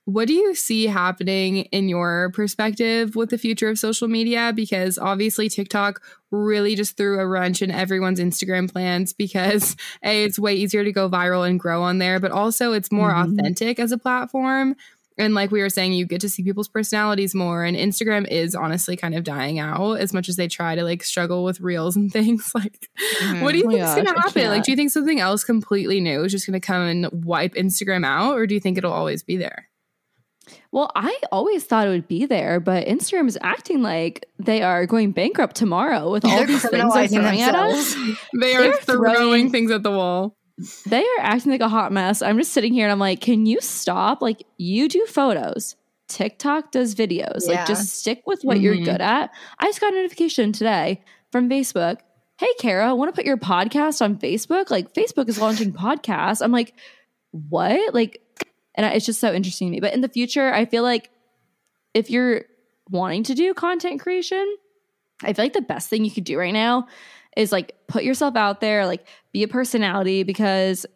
[0.06, 4.52] What do you see happening in your perspective with the future of social media?
[4.54, 10.38] Because obviously TikTok really just threw a wrench in everyone's Instagram plans because A, it's
[10.38, 13.32] way easier to go viral and grow on there, but also it's more Mhm.
[13.32, 14.76] authentic as a platform.
[15.16, 17.62] And like we were saying, you get to see people's personalities more.
[17.64, 21.04] And Instagram is honestly kind of dying out as much as they try to like
[21.04, 22.50] struggle with reels and things.
[22.54, 22.88] Like,
[23.20, 23.42] Mhm.
[23.42, 24.48] what do you Oh my think is going to happen?
[24.48, 27.54] Like, do you think something else completely new is just going to come and wipe
[27.54, 28.36] Instagram out?
[28.36, 29.68] Or do you think it'll always be there?
[30.72, 34.84] Well, I always thought it would be there, but Instagram is acting like they are
[34.84, 37.94] going bankrupt tomorrow with all They're these things they're criminalizing throwing at us.
[38.40, 40.36] They are They're throwing, throwing- things at the wall.
[40.86, 42.22] They are acting like a hot mess.
[42.22, 44.22] I'm just sitting here and I'm like, can you stop?
[44.22, 45.74] Like, you do photos.
[46.08, 47.48] TikTok does videos.
[47.48, 47.56] Yeah.
[47.56, 48.84] Like, just stick with what you're Mhm.
[48.84, 49.30] good at.
[49.58, 51.02] I just got a notification today
[51.32, 51.98] from Facebook.
[52.38, 54.70] Hey, Ceara, want to put your podcast on Facebook?
[54.70, 56.40] Like, Facebook is launching podcasts.
[56.42, 56.74] I'm like,
[57.32, 57.92] what?
[57.94, 58.20] Like,
[58.76, 59.80] and I- it's just so interesting to me.
[59.80, 61.10] But in the future, I feel like
[61.94, 62.44] if you're
[62.90, 64.56] wanting to do content creation,
[65.22, 66.86] I feel like the best thing you could do right now
[67.36, 70.86] is like put yourself out there, like be a personality because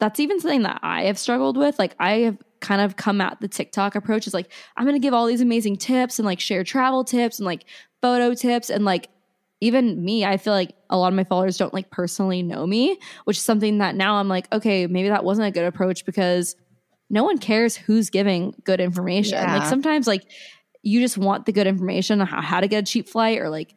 [0.00, 1.78] that's even something that I have struggled with.
[1.78, 5.04] Like I have kind of come at the TikTok approach is like I'm going to
[5.04, 7.64] give all these amazing tips and like share travel tips and like
[8.00, 9.08] photo tips and like
[9.60, 12.98] even me, I feel like a lot of my followers don't like personally know me,
[13.24, 16.54] which is something that now I'm like, okay, maybe that wasn't a good approach because
[17.08, 19.38] no one cares who's giving good information.
[19.38, 19.58] Yeah.
[19.58, 20.24] Like sometimes like
[20.82, 23.48] you just want the good information on how, how to get a cheap flight or
[23.48, 23.74] like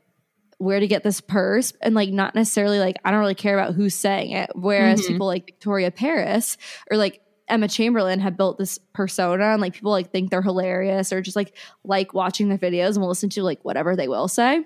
[0.59, 3.75] where to get this purse and like not necessarily like I don't really care about
[3.75, 4.49] who's saying it.
[4.55, 5.07] Whereas Mhm.
[5.07, 6.57] people like Victoria Paris
[6.89, 11.13] or like Emma Chamberlain have built this persona and like people like think they're hilarious
[11.13, 14.27] or just like like watching their videos and will listen to like whatever they will
[14.27, 14.65] say.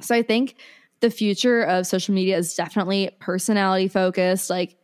[0.00, 0.54] So I think
[1.00, 4.76] the future of social media is definitely personality focused, like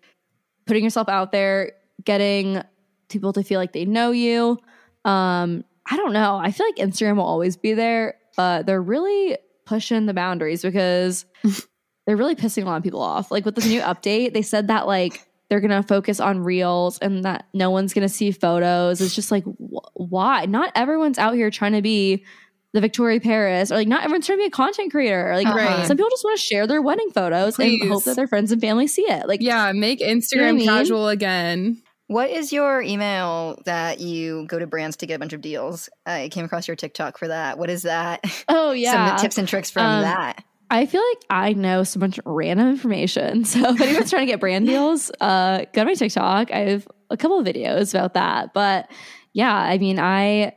[0.66, 1.72] putting yourself out there,
[2.05, 2.62] getting
[3.09, 4.59] people to feel like they know you.
[5.05, 6.37] Um, I don't know.
[6.37, 11.27] I feel like Instagram will always be there, but they're really pushing the boundaries because
[12.07, 13.31] they're really pissing a lot of people off.
[13.31, 17.25] Like with this new update, they said that like they're gonna focus on reels and
[17.25, 19.01] that no one's gonna see photos.
[19.01, 20.47] It's just like wh- why?
[20.47, 22.25] Not everyone's out here trying to be
[22.73, 25.33] the Victoria Paris, or like not everyone's trying to be a content creator.
[25.35, 25.87] Like Right.
[25.87, 28.61] some people just want to share their wedding photos and hope that their friends and
[28.61, 29.27] family see it.
[29.29, 30.67] Like Yeah, make You know Instagram I mean?
[30.67, 31.81] casual again.
[32.09, 35.89] What is your email that you go to brands to get a bunch of deals?
[36.07, 37.59] I came across your TikTok for that.
[37.59, 38.21] What is that?
[38.49, 40.45] oh yeah, Some tips and tricks from Um, that.
[40.71, 43.45] I feel like I know so much random information.
[43.45, 46.51] So if anyone's trying to get brand deals, uh, go to my TikTok.
[46.53, 48.53] I have a couple of videos about that.
[48.55, 48.91] But
[49.33, 50.55] yeah, I mean, I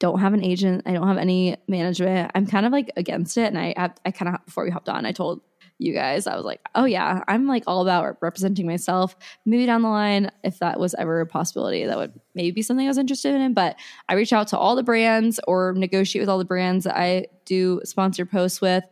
[0.00, 0.82] don't have an agent.
[0.86, 2.30] I don't have any management.
[2.34, 3.46] I'm kind of like against it.
[3.46, 5.40] And I have, I kind of, before we hopped on, I told
[5.78, 9.16] you guys, I was like, oh yeah, I'm like all about representing myself.
[9.44, 12.86] Maybe down the line, if that was ever a possibility, that would maybe be something
[12.86, 13.52] I was interested in.
[13.52, 13.76] But
[14.08, 17.26] I reach out to all the brands or negotiate with all the brands that I
[17.44, 18.84] do sponsor posts with.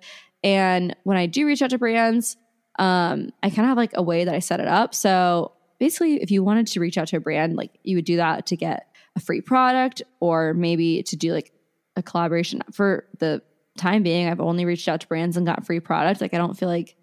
[0.43, 2.37] And when I do reach out to brands,
[2.78, 4.95] um, I kind of have like a way that I set it up.
[4.95, 8.16] So basically, if you wanted to reach out to a brand, like you would do
[8.16, 11.53] that to get a free product or maybe to do like
[11.97, 12.62] a collaboration.
[12.72, 13.43] For the
[13.77, 16.20] time being, I've only reached out to brands and got free product.
[16.20, 16.97] Like I don't feel like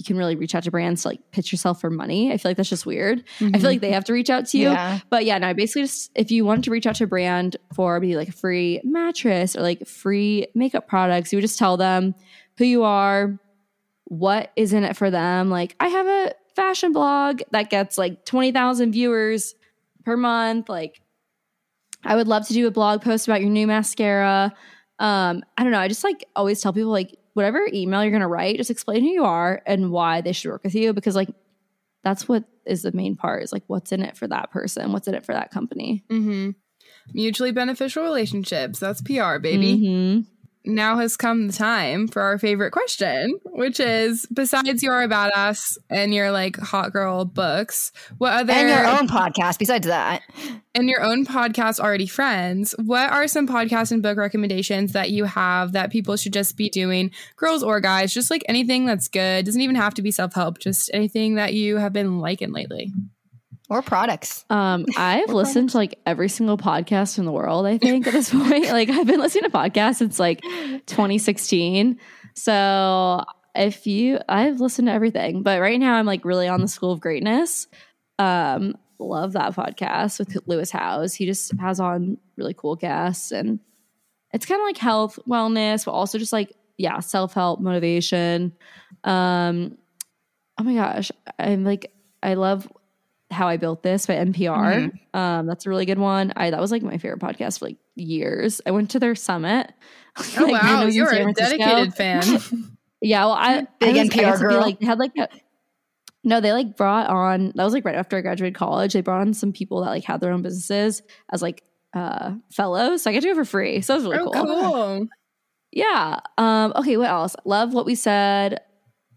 [0.00, 2.32] you can really reach out to brands to like pitch yourself for money.
[2.32, 3.18] I feel like that's just weird.
[3.18, 3.64] I feel mm-hmm.
[3.64, 4.70] like they have to reach out to you.
[4.70, 5.00] Yeah.
[5.10, 8.00] But yeah, no, basically just if you wanted to reach out to a brand for
[8.00, 12.14] maybe like a free mattress or like free makeup products, you would just tell them
[12.56, 13.38] who you are,
[14.04, 15.50] what is in it for them.
[15.50, 19.54] Like I have a fashion blog that gets like 20,000 viewers
[20.04, 20.70] per month.
[20.70, 21.02] Like
[22.04, 24.54] I would love to do a blog post about your new mascara.
[25.00, 25.80] Um, I don't know.
[25.80, 29.08] I just like always tell people like whatever email you're gonna write, just explain who
[29.10, 31.30] you are and why they should work with you because like
[32.04, 35.08] that's what is the main part is like what's in it for that person, what's
[35.08, 36.04] in it for that company.
[36.08, 36.50] Mm hmm
[37.12, 38.78] Mutually beneficial relationships.
[38.78, 39.76] That's PR, baby.
[39.78, 40.26] Mhm.
[40.64, 45.78] Now has come the time for our favorite question, which is besides you're a badass
[45.88, 50.20] and your like hot girl books, what other And your own podcast, besides that.
[50.74, 55.24] and your own podcast already friends, what are some podcast and book recommendations that you
[55.24, 59.46] have that people should just be doing, girls or guys, just like anything that's good.
[59.46, 62.92] Doesn't even have to be self-help, just anything that you have been liking lately.
[63.70, 64.44] Or products.
[64.50, 68.30] Um, I've listened to like every single podcast in the world, I think, at this
[68.30, 68.66] point.
[68.66, 71.98] Like I've been listening to podcasts since like 2016.
[72.34, 76.68] So if you I've listened to everything, but right now I'm like really on the
[76.68, 77.68] school of greatness.
[78.18, 81.14] Um, love that podcast with Lewis Howes.
[81.14, 83.60] He just has on really cool guests and
[84.32, 88.52] it's kind of like health, wellness, but also just like, yeah, self-help, motivation.
[89.04, 89.78] Um,
[90.58, 91.92] oh my gosh, I'm like,
[92.22, 92.68] I love
[93.30, 94.92] how I built this by NPR.
[95.14, 96.32] Um, that's a really good one.
[96.36, 98.60] I that was like my favorite podcast for like years.
[98.66, 99.72] I went to their summit.
[100.18, 102.22] Oh Like, wow, you're a dedicated fan.
[103.02, 104.60] Yeah, well, I Big I was- NPR be, girl.
[104.60, 105.28] Like had like a
[106.22, 108.92] no, they like brought on that was like right after I graduated college.
[108.92, 111.00] They brought on some people that like had their own businesses
[111.32, 111.62] as like
[111.94, 113.02] uh fellows.
[113.02, 113.80] So I got to go for free.
[113.80, 114.44] So it was really oh, cool.
[114.44, 115.08] cool.
[115.72, 116.18] Yeah.
[116.36, 117.36] Um, okay, what else?
[117.44, 118.60] Love what we said.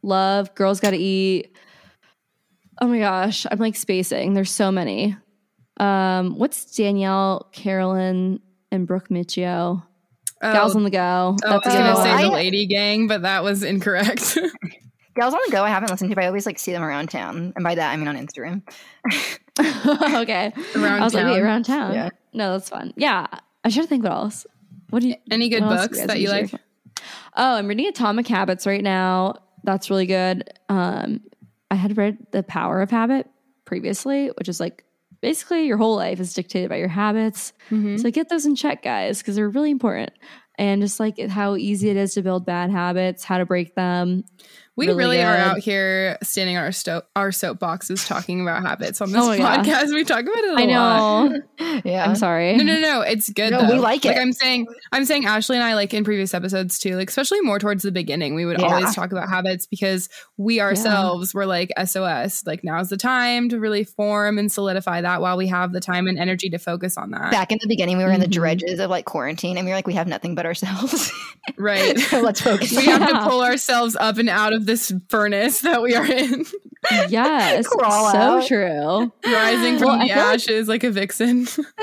[0.01, 1.57] Love girls gotta eat.
[2.81, 4.33] Oh my gosh, I'm like spacing.
[4.33, 5.15] There's so many.
[5.79, 8.39] Um, what's Danielle, Carolyn,
[8.71, 9.83] and Brooke Miccio?
[10.41, 11.37] Gals Oh, on the go.
[11.43, 14.37] oh, I was gonna good say the lady gang, but that was incorrect.
[15.15, 17.09] Gals on the go, I haven't listened to, but I always like see them around
[17.11, 17.53] town.
[17.55, 18.63] And by that, I mean on Instagram.
[20.21, 20.51] okay.
[20.75, 21.41] Around I was like, wait, town.
[21.43, 21.93] around town.
[21.93, 22.09] Yeah.
[22.33, 22.93] No, that's fun.
[22.97, 23.27] Yeah.
[23.63, 24.45] I should think what else.
[24.89, 26.61] What do you Any good what else do books guys that you usually- like?
[27.35, 29.35] Oh, I'm reading Atomic Habits right now.
[29.63, 30.49] That's really good.
[30.69, 31.21] Um,
[31.73, 33.27] I had read The Power of Habit
[33.65, 34.83] previously, which is like
[35.21, 37.51] basically your whole life is dictated by your habits.
[37.71, 37.99] Mhm.
[37.99, 40.11] So get those in check, guys, because they're really important.
[40.59, 44.23] And just like how easy it is to build bad habits, how to break them.
[44.75, 49.01] We Really really, are out here standing on our sto- our soapboxes talking about habits
[49.01, 49.93] on this Oh podcast.
[49.93, 51.31] We talk about it a I lot.
[51.31, 51.37] I
[51.75, 51.81] know.
[51.85, 52.05] Yeah.
[52.05, 52.57] I'm sorry.
[52.57, 53.01] No, no, no.
[53.01, 53.51] It's good.
[53.51, 53.73] No, though.
[53.73, 54.19] we like Like it.
[54.19, 57.59] I'm saying, I'm saying Ashley and I like in previous episodes too, like especially more
[57.59, 58.73] towards the beginning, we would Yeah.
[58.73, 62.43] always talk about habits because we ourselves were like SOS.
[62.47, 66.07] Like now's the time to really form and solidify that while we have the time
[66.07, 67.29] and energy to focus on that.
[67.31, 68.31] Back in the beginning, we were in the Mhm.
[68.31, 71.11] dredges of like quarantine, and we were like, we have nothing but ourselves.
[71.59, 71.99] Right.
[71.99, 72.71] so let's focus.
[72.75, 76.45] we have to pull ourselves up and out of this furnace that we are in,
[77.09, 77.67] Yes.
[77.69, 78.45] Crawl so out.
[78.47, 79.11] true.
[79.31, 81.47] rising from Well, the feel like- ashes like a vixen.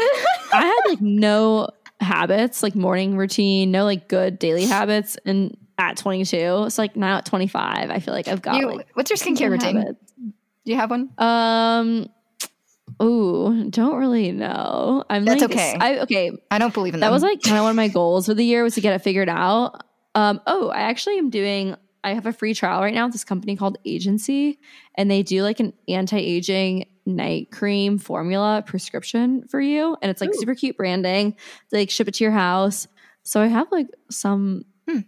[0.53, 1.68] I had like no
[2.01, 5.16] habits, like morning routine, no like good daily habits.
[5.24, 8.89] And at 22, so like now at 25, I feel like I've got You, like
[8.95, 9.76] what's your skincare routine?
[9.76, 10.12] habits.
[10.18, 10.33] Do
[10.72, 11.09] you have one?
[11.16, 12.07] Um,
[12.99, 15.05] oh, don't really know.
[15.09, 15.76] I'm That's like, okay.
[15.81, 16.33] I okay.
[16.51, 17.12] I don't believe in That them.
[17.14, 18.99] was like kind of one of my goals for the year was to get it
[19.03, 19.83] figured out.
[20.14, 21.76] Um, oh, I actually am doing.
[22.03, 24.59] I have a free trial right now with this company called Agency,
[24.95, 30.31] and they do like an anti-aging night cream formula prescription for you, and it's like
[30.31, 30.39] Ooh.
[30.39, 31.37] super cute branding.
[31.71, 32.87] They like ship it to your house.
[33.23, 34.65] So I have like some.
[34.89, 35.01] Hmm.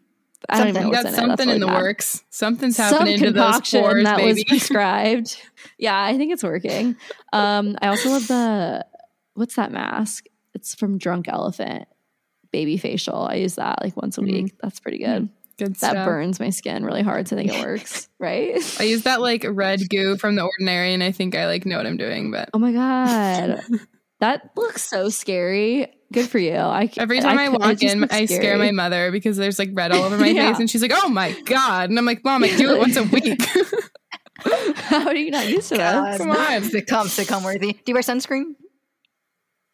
[0.48, 0.82] I don't even Something.
[0.82, 1.16] know what's got in it.
[1.16, 1.82] Something in really the bad.
[1.82, 2.24] works.
[2.30, 5.40] Something's Some happening to those pores, that was prescribed.
[5.78, 6.96] yeah, I think it's working.
[7.32, 8.84] Um, I also love the
[9.34, 10.26] what's that mask?
[10.54, 11.86] It's from Drunk Elephant
[12.50, 13.16] Baby Facial.
[13.22, 14.24] I use that like once a Mm.
[14.32, 14.54] week.
[14.62, 15.28] That's pretty good.
[15.58, 16.06] Good That stuff.
[16.06, 18.08] burns my skin really hard, so I think it works.
[18.18, 18.56] right?
[18.80, 21.76] I use that like red goo from the ordinary, and I think I like know
[21.76, 22.30] what I'm doing.
[22.30, 23.60] But Oh my god,
[24.20, 25.92] that looks so scary.
[26.12, 26.52] Good for you.
[26.54, 28.58] I every time I, could- it walk in, I scare scary.
[28.58, 30.50] my mother because there's like red all over my Yeah.
[30.50, 32.96] face, and she's like, "Oh my god!" And I'm like, "Mom, I do it once
[32.96, 33.40] a week."
[34.76, 36.12] How are you not used to God.
[36.12, 36.18] this?
[36.18, 36.62] Come on.
[36.62, 37.72] Sitcom, sitcom worthy.
[37.74, 38.54] Do you wear sunscreen?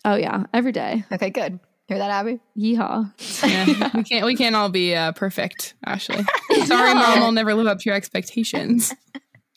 [0.04, 1.04] Oh yeah, every day.
[1.10, 1.58] Okay, good.
[1.88, 2.38] Hear that, Abby?
[2.56, 3.12] Yeehaw.
[3.48, 6.22] Yeah, we can't we can't all be uh, perfect, Ashley.
[6.66, 8.94] Sorry, mom, I'll never live up to your expectations.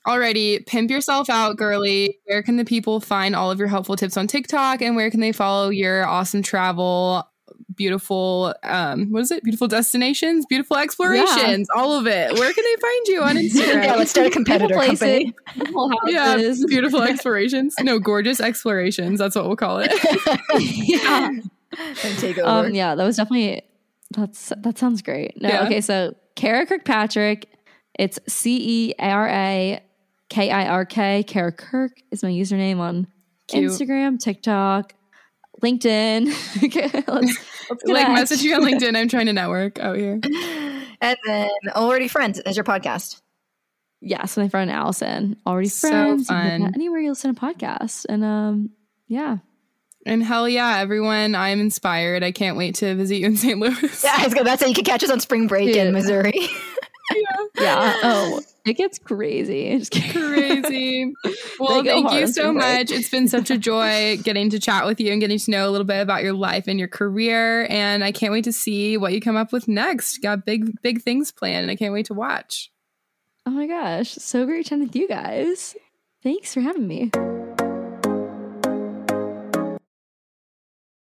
[0.08, 2.20] Alrighty, pimp yourself out, girly.
[2.26, 5.20] Where can the people find all of your helpful tips on TikTok, and where can
[5.20, 7.28] they follow your awesome travel?
[7.76, 9.44] Beautiful, um, what is it?
[9.44, 12.34] Beautiful destinations, beautiful explorations, all of it.
[12.34, 13.84] Where can they find you on Instagram?
[13.84, 15.34] Yeah, let's start a competitor Beautiful company.
[15.34, 17.76] places, beautiful Yeah, beautiful explorations.
[17.82, 19.20] No, gorgeous explorations.
[19.20, 19.92] That's what we'll call it.
[20.88, 21.30] yeah.
[22.04, 22.68] and take over.
[22.68, 23.64] Um, yeah, that was definitely
[24.12, 25.42] that's that sounds great.
[25.42, 25.64] No, Yeah.
[25.66, 27.48] okay, so Ceara Kirkpatrick,
[27.98, 29.84] it's C E A R A
[30.30, 31.24] K I R K.
[31.24, 33.08] Ceara Kirk is my username on
[33.48, 33.72] Cute.
[33.72, 34.94] Instagram, TikTok,
[35.62, 36.28] LinkedIn.
[36.64, 37.38] okay, let's,
[37.70, 38.10] let's like connect.
[38.12, 38.96] message you on LinkedIn.
[38.98, 40.20] I'm trying to network out here.
[41.02, 43.22] and then Already Friends is your podcast.
[44.04, 46.22] Yes, my friend Allison, already So friends.
[46.30, 46.72] You can fun.
[46.76, 48.72] Anywhere you listen to podcasts, and um,
[49.08, 49.38] yeah,
[50.06, 52.24] And hell yeah, everyone, I'm inspired.
[52.24, 53.60] I can't wait to visit you in St.
[53.60, 54.04] Louis.
[54.04, 55.94] Yeah, I was gonna about to say you can catch us on spring break in
[55.94, 56.34] Missouri.
[57.16, 57.46] yeah.
[57.60, 57.94] yeah.
[58.04, 59.68] Oh, it gets crazy.
[59.72, 59.90] It's.
[59.90, 61.14] Crazy.
[61.60, 62.80] Well, thank you so spring break.
[62.80, 62.92] much.
[62.92, 65.72] It's been such a joy getting to chat with you and getting to know a
[65.72, 67.68] little bit about your life and your career.
[67.70, 70.20] And I can't wait to see what you come up with next.
[70.22, 72.72] Got big, big things planned, and I can't wait to watch.
[73.46, 75.76] Oh my gosh, so great chatting with you guys.
[76.24, 77.12] Thanks for having me.